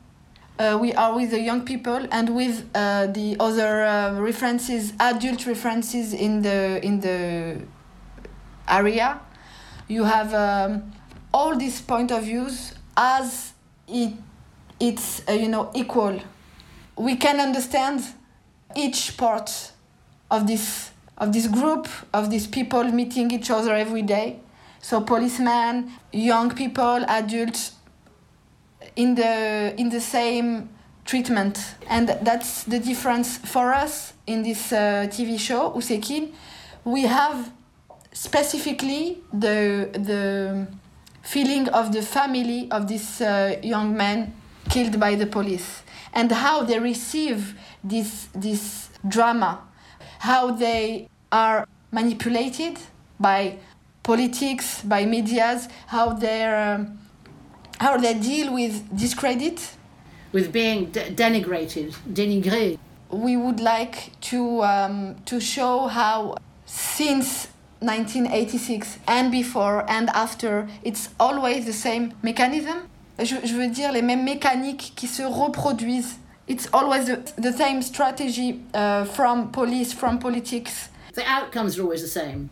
[0.59, 5.47] uh, we are with the young people, and with uh, the other uh, references, adult
[5.47, 7.61] references in the in the
[8.67, 9.19] area.
[9.87, 10.91] You have um,
[11.33, 13.53] all these point of views as
[13.87, 14.13] it
[14.79, 16.21] it's uh, you know equal.
[16.95, 18.03] We can understand
[18.75, 19.71] each part
[20.29, 20.88] of this
[21.19, 24.39] of this group of these people meeting each other every day.
[24.81, 27.73] So policemen, young people, adults
[28.95, 30.69] in the in the same
[31.05, 36.31] treatment, and that's the difference for us in this uh, TV show Oussekine.
[36.85, 37.51] We have
[38.13, 40.67] specifically the the
[41.21, 44.33] feeling of the family of this uh, young man
[44.69, 49.59] killed by the police and how they receive this this drama
[50.19, 52.77] how they are manipulated
[53.19, 53.57] by
[54.03, 56.99] politics, by medias, how they um,
[57.79, 59.59] how they deal with discredit,
[60.31, 62.77] with being de- denigrated, dénigré.
[63.11, 67.47] We would like to um, to show how since
[67.81, 72.87] 1986 and before and after, it's always the same mechanism.
[73.17, 76.17] Je, je veux dire les mêmes mécaniques qui se reproduisent.
[76.49, 80.89] It's always the, the same strategy uh, from police, from politics.
[81.13, 82.49] The outcomes are always the same.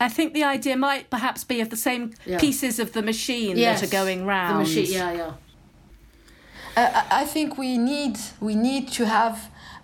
[0.00, 2.38] I think the idea might perhaps be of the same Yeah.
[2.38, 4.54] pieces of the machine Yes, that are going round.
[4.54, 5.32] The machine, yeah, yeah.
[6.76, 9.36] Uh, I I think we need we need to have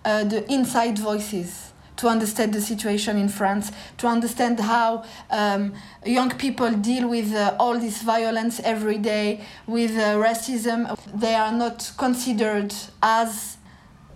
[0.05, 5.73] uh, the inside voices to understand the situation in France, to understand how um,
[6.05, 10.97] young people deal with uh, all this violence every day, with uh, racism.
[11.13, 13.57] They are not considered as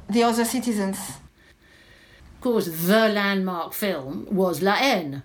[0.10, 0.98] the other citizens.
[2.36, 5.24] Of course, the landmark film was La Haine.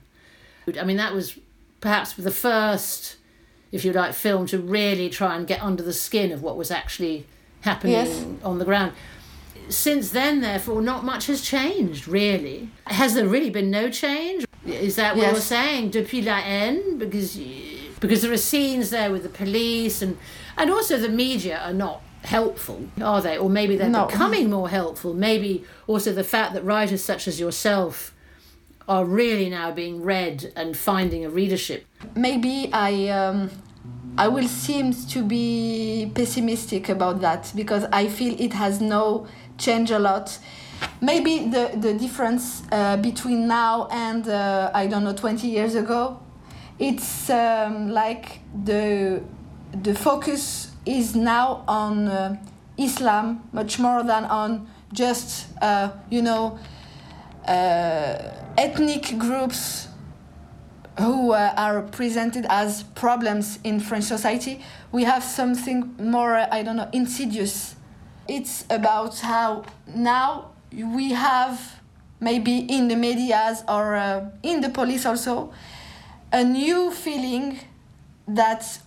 [0.80, 1.38] I mean, that was
[1.80, 3.16] perhaps the first,
[3.70, 6.70] if you like, film to really try and get under the skin of what was
[6.70, 7.26] actually
[7.60, 8.24] happening Yes.
[8.42, 8.92] on the ground.
[9.68, 12.68] Since then, therefore, not much has changed, really.
[12.86, 14.44] Has there really been no change?
[14.66, 15.32] Is that what Yes.
[15.32, 15.90] you're saying?
[15.90, 16.98] Depuis La Haine?
[16.98, 17.38] Because,
[18.00, 20.16] because there are scenes there with the police and,
[20.56, 23.36] and also the media are not helpful, are they?
[23.36, 24.06] Or maybe they're No.
[24.06, 25.12] becoming more helpful.
[25.14, 28.14] Maybe also the fact that writers such as yourself
[28.88, 31.84] are really now being read and finding a readership.
[32.14, 33.50] maybe I um,
[34.16, 39.26] I will seem to be pessimistic about that because I feel it has no
[39.58, 40.38] change a lot.
[41.00, 46.20] Maybe the the difference uh, between now and uh, I don't know 20 years ago,
[46.78, 49.22] it's um, like the
[49.82, 52.36] the focus is now on uh,
[52.76, 56.58] Islam much more than on just uh, you know
[57.46, 58.16] uh,
[58.56, 59.88] ethnic groups
[60.98, 64.60] who uh, are presented as problems in French society,
[64.92, 67.74] we have something more, uh, I don't know, insidious.
[68.28, 69.64] It's about how
[69.94, 71.80] now we have,
[72.20, 75.52] maybe in the medias or uh, in the police also,
[76.32, 77.60] a new feeling
[78.26, 78.78] that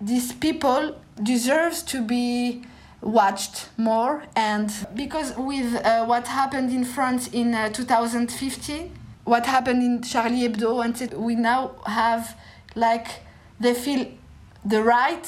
[0.00, 2.62] these people deserves to be
[3.00, 8.92] watched more and because with uh, what happened in France in uh, 2015
[9.24, 12.36] what happened in Charlie Hebdo and we now have
[12.76, 13.08] like
[13.58, 14.06] they feel
[14.64, 15.26] the right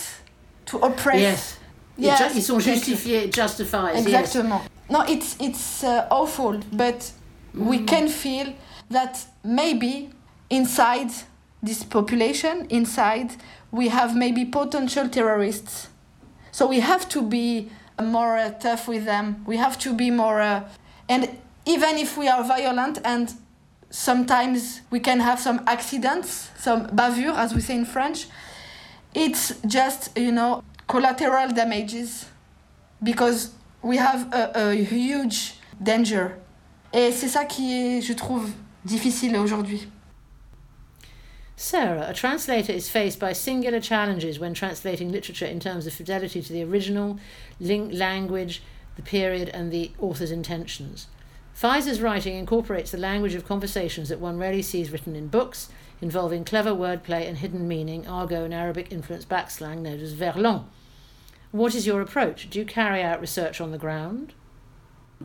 [0.67, 1.59] to oppress Yes.
[1.99, 3.97] Yes, ju- Ils sont justifiés, justified.
[4.11, 4.33] Yes.
[4.91, 7.13] No, it's it's uh, awful, but
[7.55, 8.53] we can feel
[8.91, 10.11] that maybe
[10.51, 11.11] inside
[11.63, 13.31] this population, inside
[13.71, 15.89] we have maybe potential terrorists.
[16.53, 17.71] So we have to be
[18.03, 19.43] more uh, tough with them.
[19.47, 20.61] We have to be more, uh,
[21.09, 21.29] and
[21.67, 23.33] even if we are violent and
[23.91, 28.27] sometimes we can have some accidents, some bavure, as we say in French.
[29.15, 32.27] It's just you know collateral damages
[33.03, 36.37] because we have a, a huge danger.
[36.93, 38.51] Et c'est ça qui est, je trouve,
[38.85, 39.89] difficile aujourd'hui.
[41.57, 46.43] Sarah, a translator is faced by singular challenges when translating literature in terms of fidelity
[46.43, 47.19] to the original,
[47.61, 48.63] language,
[48.97, 51.07] the period, and the author's intentions.
[51.55, 55.69] Faiza's writing incorporates the language of conversations that one rarely sees written in books,
[56.01, 60.65] involving clever wordplay and hidden meaning, argot and Arabic influenced backslang known as verlan.
[61.51, 62.51] What is your approach?
[62.51, 64.33] Do you carry out research on the ground?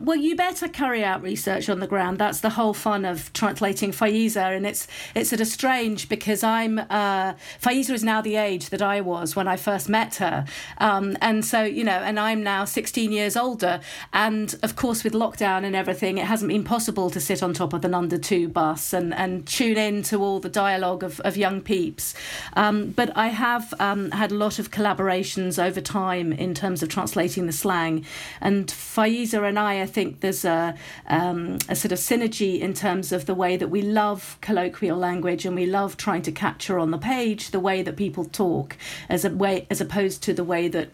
[0.02, 2.16] Well, you better carry out research on the ground.
[2.16, 6.78] That's the whole fun of translating Faiza, and it's it's sort of strange because I'm
[6.78, 10.46] uh, Faiza is now the age that I was when I first met her,
[10.78, 13.80] um, and so you know, and I'm now 16 years older,
[14.14, 17.74] and of course with lockdown and everything, it hasn't been possible to sit on top
[17.74, 21.36] of an under two bus and and tune in to all the dialogue of of
[21.36, 22.14] young peeps,
[22.54, 26.88] um, but I have um, had a lot of collaborations over time in terms of
[26.88, 28.06] translating the slang,
[28.40, 30.74] and Faiza and I, I think there's a,
[31.06, 35.44] um, a sort of synergy in terms of the way that we love colloquial language
[35.44, 38.76] and we love trying to capture on the page the way that people talk,
[39.08, 40.88] as a way as opposed to the way that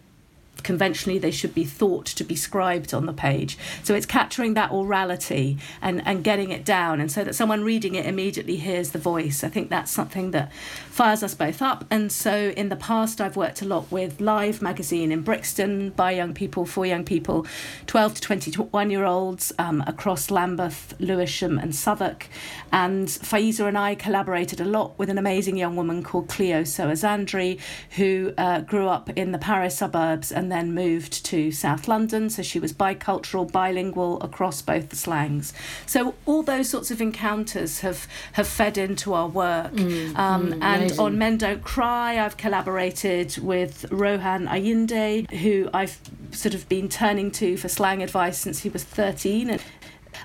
[0.67, 3.57] conventionally they should be thought to be scribed on the page.
[3.85, 7.95] So it's capturing that orality and, and getting it down, and so that someone reading
[7.95, 9.45] it immediately hears the voice.
[9.45, 11.85] I think that's something that fires us both up.
[11.89, 16.11] And so in the past, I've worked a lot with Live magazine in Brixton by
[16.11, 17.47] young people, for young people,
[17.87, 22.27] 12 to 21 year olds um, across Lambeth, Lewisham, and Southwark.
[22.73, 27.61] And Faiza and I collaborated a lot with an amazing young woman called Cleo Soazandri,
[27.91, 32.43] who uh, grew up in the Paris suburbs and then moved to South London, so
[32.43, 35.53] she was bicultural, bilingual across both the slangs.
[35.87, 39.73] So all those sorts of encounters have have fed into our work.
[39.73, 45.99] Mm, um, mm, and on Men Don't Cry, I've collaborated with Rohan Ayinde, who I've
[46.31, 49.51] sort of been turning to for slang advice since he was 13.
[49.51, 49.63] And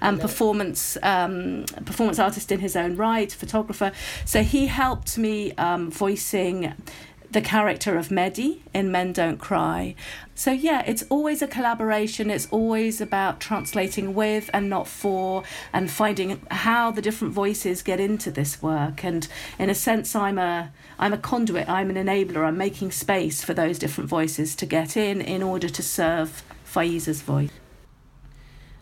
[0.02, 3.92] um, performance um, performance artist in his own right, photographer.
[4.26, 6.74] So he helped me um, voicing
[7.32, 9.96] the character of Mehdi in Men Don't Cry.
[10.36, 12.30] So, yeah, it's always a collaboration.
[12.30, 18.00] It's always about translating with and not for, and finding how the different voices get
[18.00, 19.04] into this work.
[19.06, 19.28] And
[19.58, 23.54] in a sense, I'm a, I'm a conduit, I'm an enabler, I'm making space for
[23.54, 27.52] those different voices to get in in order to serve Faiza's voice.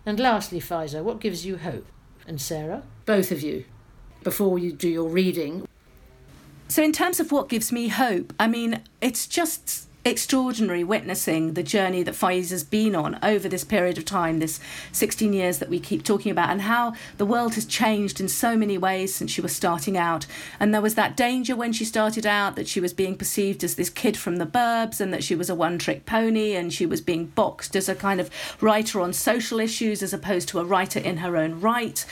[0.05, 1.85] And lastly, Faiza, what gives you hope?
[2.27, 3.65] And Sarah, both of you,
[4.23, 5.67] before you do your reading,
[6.69, 11.63] so, in terms of what gives me hope, I mean, it's just extraordinary witnessing the
[11.63, 14.59] journey that Faiza's been on over this period of time, this
[14.93, 18.55] 16 years that we keep talking about, and how the world has changed in so
[18.55, 20.25] many ways since she was starting out.
[20.59, 23.75] And there was that danger when she started out that she was being perceived as
[23.75, 26.85] this kid from the burbs and that she was a one trick pony and she
[26.85, 28.29] was being boxed as a kind of
[28.61, 32.05] writer on social issues as opposed to a writer in her own right.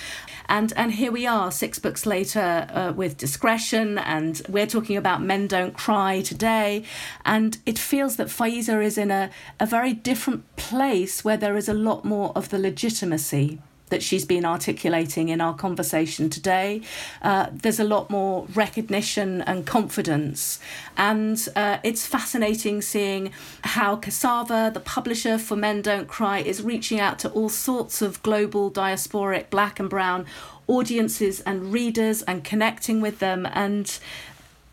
[0.49, 5.21] And and here we are, six books later, uh, with discretion, and we're talking about
[5.21, 6.83] Men Don't Cry today,
[7.25, 9.29] and it feels that Faiza is in a,
[9.59, 13.59] a very different place where there is a lot more of the legitimacy
[13.89, 16.81] that she's been articulating in our conversation today.
[17.21, 20.59] Uh, there's a lot more recognition and confidence.
[20.97, 23.31] And uh, it's fascinating seeing
[23.61, 28.21] how Cassava, the publisher for Men Don't Cry, is reaching out to all sorts of
[28.23, 30.25] global diasporic black and brown
[30.67, 33.47] audiences and readers and connecting with them.
[33.53, 33.97] And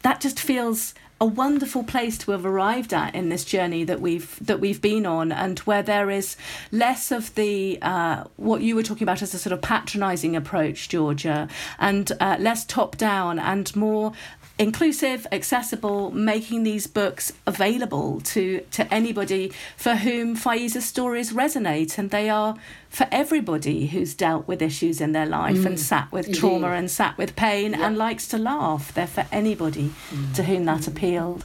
[0.02, 0.94] that just feels
[1.24, 5.06] a wonderful place to have arrived at in this journey that we've that we've been
[5.06, 6.36] on, and where there is
[6.70, 10.90] less of the uh, what you were talking about as a sort of patronising approach,
[10.90, 11.48] Georgia,
[11.78, 14.12] and uh, less top down and more
[14.58, 21.98] inclusive, accessible, making these books available to, to anybody for whom Faiza's stories resonate.
[21.98, 22.56] And they are
[22.88, 25.66] for everybody who's dealt with issues in their life mm.
[25.66, 26.38] and sat with Indeed.
[26.38, 28.94] trauma and sat with pain and likes to laugh.
[28.94, 30.34] They're for anybody mm.
[30.34, 31.44] to whom that appealed.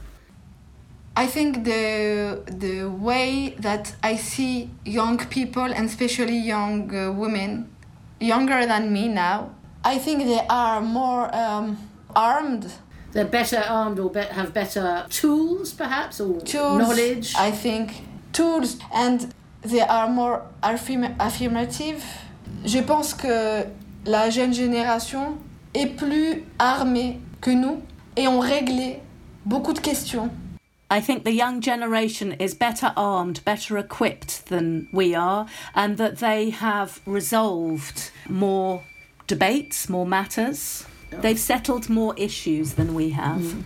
[1.15, 7.67] I think the the way that I see young people and especially young uh, women,
[8.21, 9.49] younger than me now,
[9.83, 11.77] I think they are more um,
[12.15, 12.71] armed
[13.13, 17.33] they're better armed or be- have better tools, perhaps, or tools, knowledge.
[17.37, 18.03] I think
[18.33, 22.03] tools, and they are more affirm- affirmative.
[22.65, 23.65] Je pense que
[24.05, 25.37] la jeune génération
[25.73, 27.81] est plus armée que nous
[28.15, 28.99] et ont réglé
[29.45, 30.29] beaucoup de questions.
[30.91, 35.45] I think the young generation is better armed, better equipped than we are,
[35.75, 38.81] and that they have resolved more
[39.27, 40.85] debates, more matters.
[41.11, 43.41] They've settled more issues than we have.
[43.41, 43.63] Mm.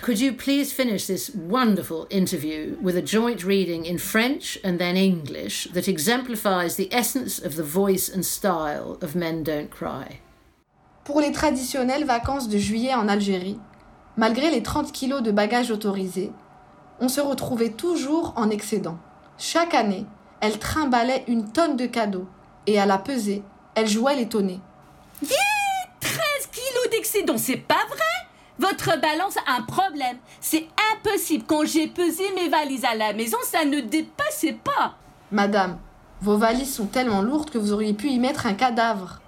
[0.00, 4.96] Could you please finish this wonderful interview with a joint reading in French and then
[4.96, 10.20] English that exemplifies the essence of the voice and style of Men Don't Cry?
[11.04, 13.58] Pour les traditionnelles vacances de juillet en Algérie,
[14.16, 16.32] malgré les 30 kilos de bagages autorisés,
[17.00, 18.98] on se retrouvait toujours en excédent.
[19.36, 20.06] Chaque année,
[20.40, 22.28] elle trimballait une tonne de cadeaux
[22.66, 23.42] et à la pesée,
[23.74, 24.60] elle jouait l'étonnée.
[25.22, 25.57] Yeah 13
[27.08, 27.98] d'excédent, c'est pas vrai?
[28.58, 30.18] Votre balance a un problème.
[30.40, 31.44] C'est impossible.
[31.46, 34.96] Quand j'ai pesé mes valises à la maison, ça ne dépassait pas.
[35.30, 35.78] Madame,
[36.20, 39.20] vos valises sont tellement lourdes que vous auriez pu y mettre un cadavre.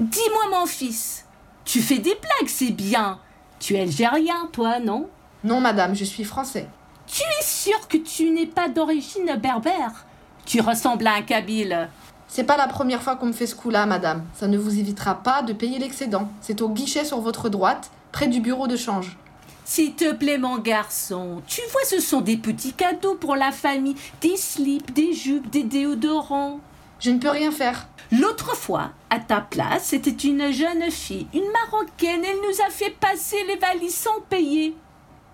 [0.00, 1.26] Dis-moi, mon fils,
[1.64, 3.20] tu fais des blagues, c'est bien.
[3.60, 5.08] Tu es algérien, toi, non?
[5.44, 6.68] Non, madame, je suis français.
[7.06, 10.06] Tu es sûr que tu n'es pas d'origine berbère?
[10.44, 11.88] Tu ressembles à un kabyle.
[12.34, 14.24] C'est pas la première fois qu'on me fait ce coup-là, madame.
[14.32, 16.30] Ça ne vous évitera pas de payer l'excédent.
[16.40, 19.18] C'est au guichet sur votre droite, près du bureau de change.
[19.66, 23.96] S'il te plaît, mon garçon, tu vois, ce sont des petits cadeaux pour la famille.
[24.22, 26.60] Des slips, des jupes, des déodorants.
[27.00, 27.86] Je ne peux rien faire.
[28.10, 32.24] L'autre fois, à ta place, c'était une jeune fille, une Marocaine.
[32.24, 34.74] Elle nous a fait passer les valises sans payer.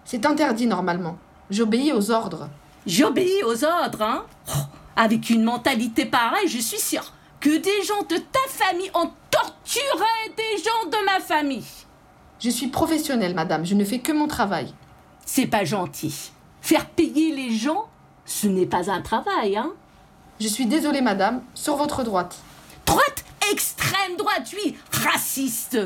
[0.05, 1.17] C'est interdit normalement.
[1.49, 2.49] J'obéis aux ordres.
[2.87, 4.63] J'obéis aux ordres, hein oh,
[4.99, 10.35] avec une mentalité pareille, je suis sûre que des gens de ta famille ont torturé
[10.37, 11.65] des gens de ma famille.
[12.41, 14.75] Je suis professionnelle, madame, je ne fais que mon travail.
[15.25, 16.33] C'est pas gentil.
[16.61, 17.89] Faire payer les gens,
[18.25, 19.71] ce n'est pas un travail, hein
[20.41, 22.37] Je suis désolée, madame, sur votre droite.
[22.85, 25.79] Droite Extrême droite, oui Raciste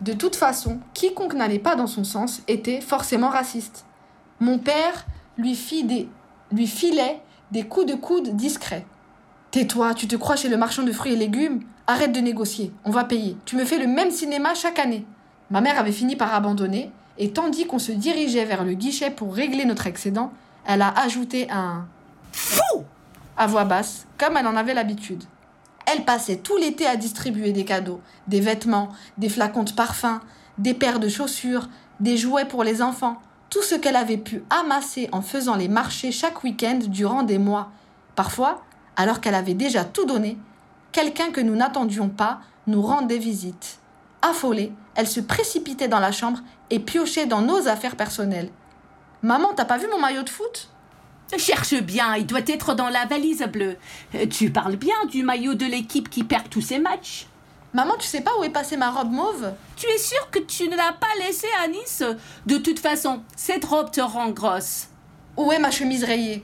[0.00, 3.84] De toute façon, quiconque n'allait pas dans son sens était forcément raciste.
[4.38, 6.08] Mon père lui fit des
[6.50, 7.20] lui filait
[7.50, 8.86] des coups de coude discrets.
[9.50, 11.62] Tais-toi, tu te crois chez le marchand de fruits et légumes?
[11.86, 13.36] Arrête de négocier, on va payer.
[13.46, 15.06] Tu me fais le même cinéma chaque année.
[15.50, 19.34] Ma mère avait fini par abandonner, et tandis qu'on se dirigeait vers le guichet pour
[19.34, 20.32] régler notre excédent,
[20.66, 21.86] elle a ajouté un
[22.32, 22.84] Fou
[23.36, 25.24] à voix basse, comme elle en avait l'habitude.
[25.86, 30.20] Elle passait tout l'été à distribuer des cadeaux, des vêtements, des flacons de parfum,
[30.58, 31.68] des paires de chaussures,
[32.00, 33.16] des jouets pour les enfants,
[33.50, 37.70] tout ce qu'elle avait pu amasser en faisant les marchés chaque week-end durant des mois.
[38.14, 38.62] Parfois,
[38.96, 40.36] alors qu'elle avait déjà tout donné,
[40.92, 43.78] quelqu'un que nous n'attendions pas nous rendait visite.
[44.22, 46.40] Affolée, elle se précipitait dans la chambre
[46.70, 48.50] et piochait dans nos affaires personnelles.
[49.22, 50.68] Maman, t'as pas vu mon maillot de foot?
[51.36, 53.76] Cherche bien, il doit être dans la valise bleue.
[54.14, 57.26] Euh, Tu parles bien du maillot de l'équipe qui perd tous ses matchs.
[57.74, 59.52] Maman, tu sais pas où est passée ma robe mauve?
[59.76, 62.02] Tu es sûr que tu ne l'as pas laissée à Nice?
[62.46, 64.88] De toute façon, cette robe te rend grosse.
[65.36, 66.42] Où est ma chemise rayée?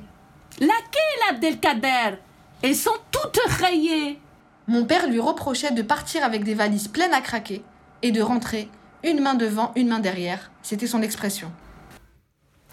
[0.60, 2.18] Laquelle, Abdelkader?
[2.62, 4.20] Elles sont toutes rayées.
[4.66, 7.62] Mon père lui reprochait de partir avec des valises pleines à craquer
[8.02, 8.68] et de rentrer
[9.02, 10.50] une main devant, une main derrière.
[10.62, 11.50] C'était son expression.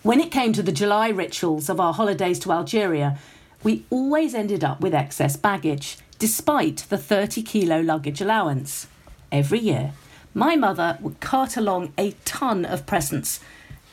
[0.03, 3.15] When it came to the July rituals of our holidays to Algeria,
[3.63, 8.85] we always ended up with excess baggage, despite the 30 kilo luggage allowance.
[9.31, 9.93] Every year,
[10.35, 13.39] my mother would cart along a ton of presents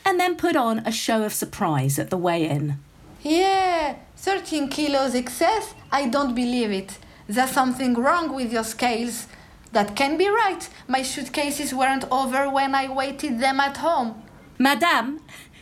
[0.05, 2.77] and then put on a show of surprise at the weigh in.
[3.23, 5.73] Yeah, 13 kilos excess?
[5.91, 6.99] I don't believe it.
[7.27, 9.25] There's something wrong with your scales.
[9.71, 10.69] That can be right.
[10.87, 14.21] My suitcases weren't over when I weighted them at home.
[14.59, 15.19] Madame,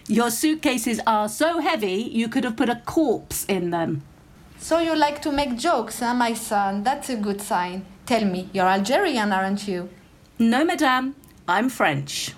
[0.10, 4.04] your suitcases are so heavy you could have put a corpse in them.
[4.60, 6.84] So you like to make jokes, huh, my son?
[6.84, 7.86] That's a good sign.
[8.06, 9.90] Tell me, you're Algerian, aren't you?
[10.40, 11.16] No, madame,
[11.48, 12.34] I'm French.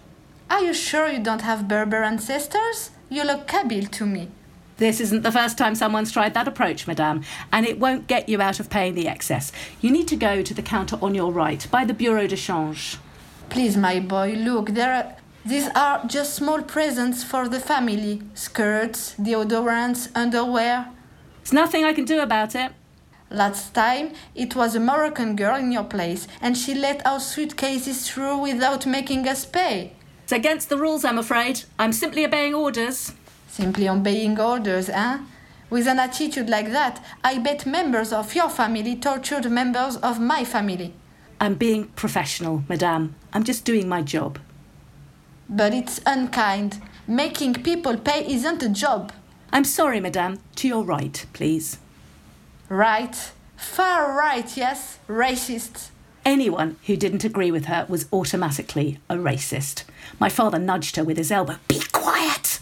[0.49, 2.91] Are you sure you don't have Berber ancestors?
[3.09, 4.29] You look Kabyle to me.
[4.77, 8.41] This isn't the first time someone's tried that approach, madame, and it won't get you
[8.41, 9.51] out of paying the excess.
[9.81, 12.97] You need to go to the counter on your right by the Bureau de Change.
[13.49, 15.15] Please, my boy, look, there are.
[15.45, 20.87] These are just small presents for the family skirts, deodorants, underwear.
[21.49, 22.73] There's nothing I can do about it.
[23.31, 28.07] Last time, it was a Moroccan girl in your place, and she let our suitcases
[28.07, 29.93] through without making us pay.
[30.21, 31.63] It's against the rules, I'm afraid.
[31.79, 33.13] I'm simply obeying orders.
[33.47, 35.21] Simply obeying orders, eh?
[35.71, 40.45] With an attitude like that, I bet members of your family tortured members of my
[40.45, 40.93] family.
[41.41, 43.15] I'm being professional, madame.
[43.33, 44.37] I'm just doing my job.
[45.49, 46.79] But it's unkind.
[47.07, 49.11] Making people pay isn't a job.
[49.51, 50.39] I'm sorry, madame.
[50.57, 51.79] To your right, please.
[52.69, 53.31] Right?
[53.57, 54.99] Far right, yes?
[55.07, 55.89] Racist.
[56.25, 59.83] Anyone who didn't agree with her was automatically a racist.
[60.19, 61.57] My father nudged her with his elbow.
[61.67, 62.59] Be quiet!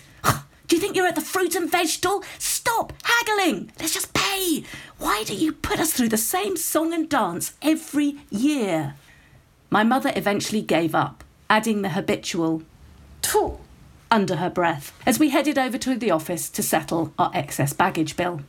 [0.68, 2.24] Do you think you're at the fruit and veg stall?
[2.40, 3.72] Stop haggling!
[3.80, 4.64] Let's just pay!
[4.98, 8.96] Why do you put us through the same song and dance every year?
[9.70, 12.64] My mother eventually gave up, adding the habitual
[13.22, 13.60] Tfu!
[14.10, 18.16] Under her breath as we headed over to the office to settle our excess baggage
[18.16, 18.42] bill.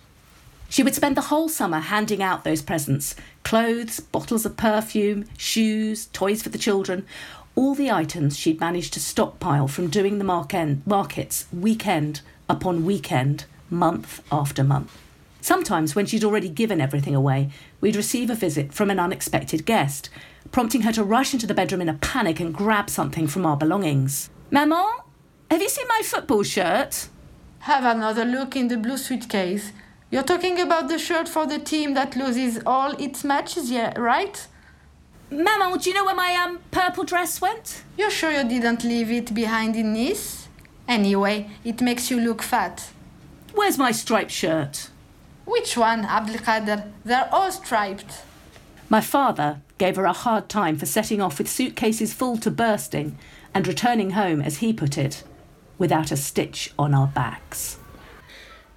[0.69, 6.07] She would spend the whole summer handing out those presents clothes, bottles of perfume, shoes,
[6.13, 7.07] toys for the children,
[7.55, 10.55] all the items she'd managed to stockpile from doing the mark-
[10.87, 14.97] markets weekend upon weekend, month after month.
[15.41, 17.51] Sometimes, when she'd already given everything away,
[17.81, 20.11] we'd receive a visit from an unexpected guest,
[20.53, 23.57] prompting her to rush into the bedroom in a panic and grab something from our
[23.57, 24.31] belongings.
[24.51, 24.87] Maman,
[25.51, 27.09] have you seen my football shirt?
[27.61, 29.73] Have another look in the blue suitcase.
[30.11, 34.47] You're talking about the shirt for the team that loses all its matches, yeah, right?
[35.31, 37.83] Maman, do you know where my um, purple dress went?
[37.99, 40.49] You're sure you didn't leave it behind in Nice?
[40.87, 42.91] Anyway, it makes you look fat.
[43.55, 44.89] Where's my striped shirt?
[45.45, 46.91] Which one, Abdelkader?
[47.05, 48.23] They're all striped.
[48.89, 53.19] My father gave her a hard time for setting off with suitcases full to bursting
[53.53, 55.25] and returning home, as he put it,
[55.79, 57.79] without a stitch on our backs.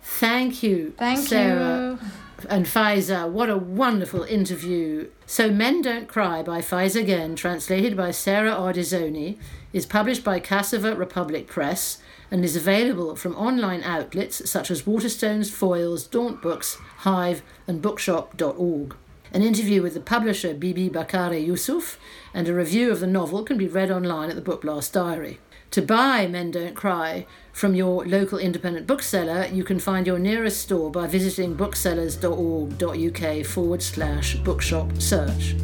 [0.02, 2.08] Thank you, Thank Sarah you.
[2.47, 3.28] and Faiza.
[3.30, 5.10] What a wonderful interview.
[5.26, 9.38] So, Men Don't Cry by Faiza Guène, translated by Sarah Ardizzone,
[9.74, 11.99] is published by Cassava Republic Press
[12.30, 18.95] and is available from online outlets such as Waterstones, Foyles, Daunt Books, Hive, and Bookshop.org.
[19.34, 21.97] An interview with the publisher Bibi Bakare Yusuf
[22.34, 25.39] and a review of the novel can be read online at the Book Blast Diary.
[25.72, 30.59] To buy Men Don't Cry from your local independent bookseller, you can find your nearest
[30.59, 35.55] store by visiting booksellers.org.uk forward slash bookshop search.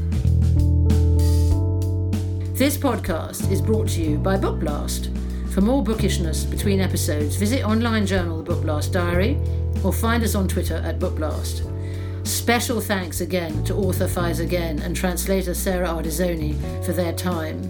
[2.56, 5.12] This podcast is brought to you by Book Blast.
[5.52, 9.38] For more bookishness between episodes, visit online journal The Book Blast Diary
[9.84, 11.66] or find us on Twitter at Bookblast.
[12.28, 17.62] Special thanks again to author Faiza Guène and translator Sarah Ardizzone for their time.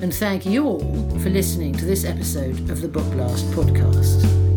[0.00, 4.55] And thank you all for listening to this episode of the Book Blast podcast.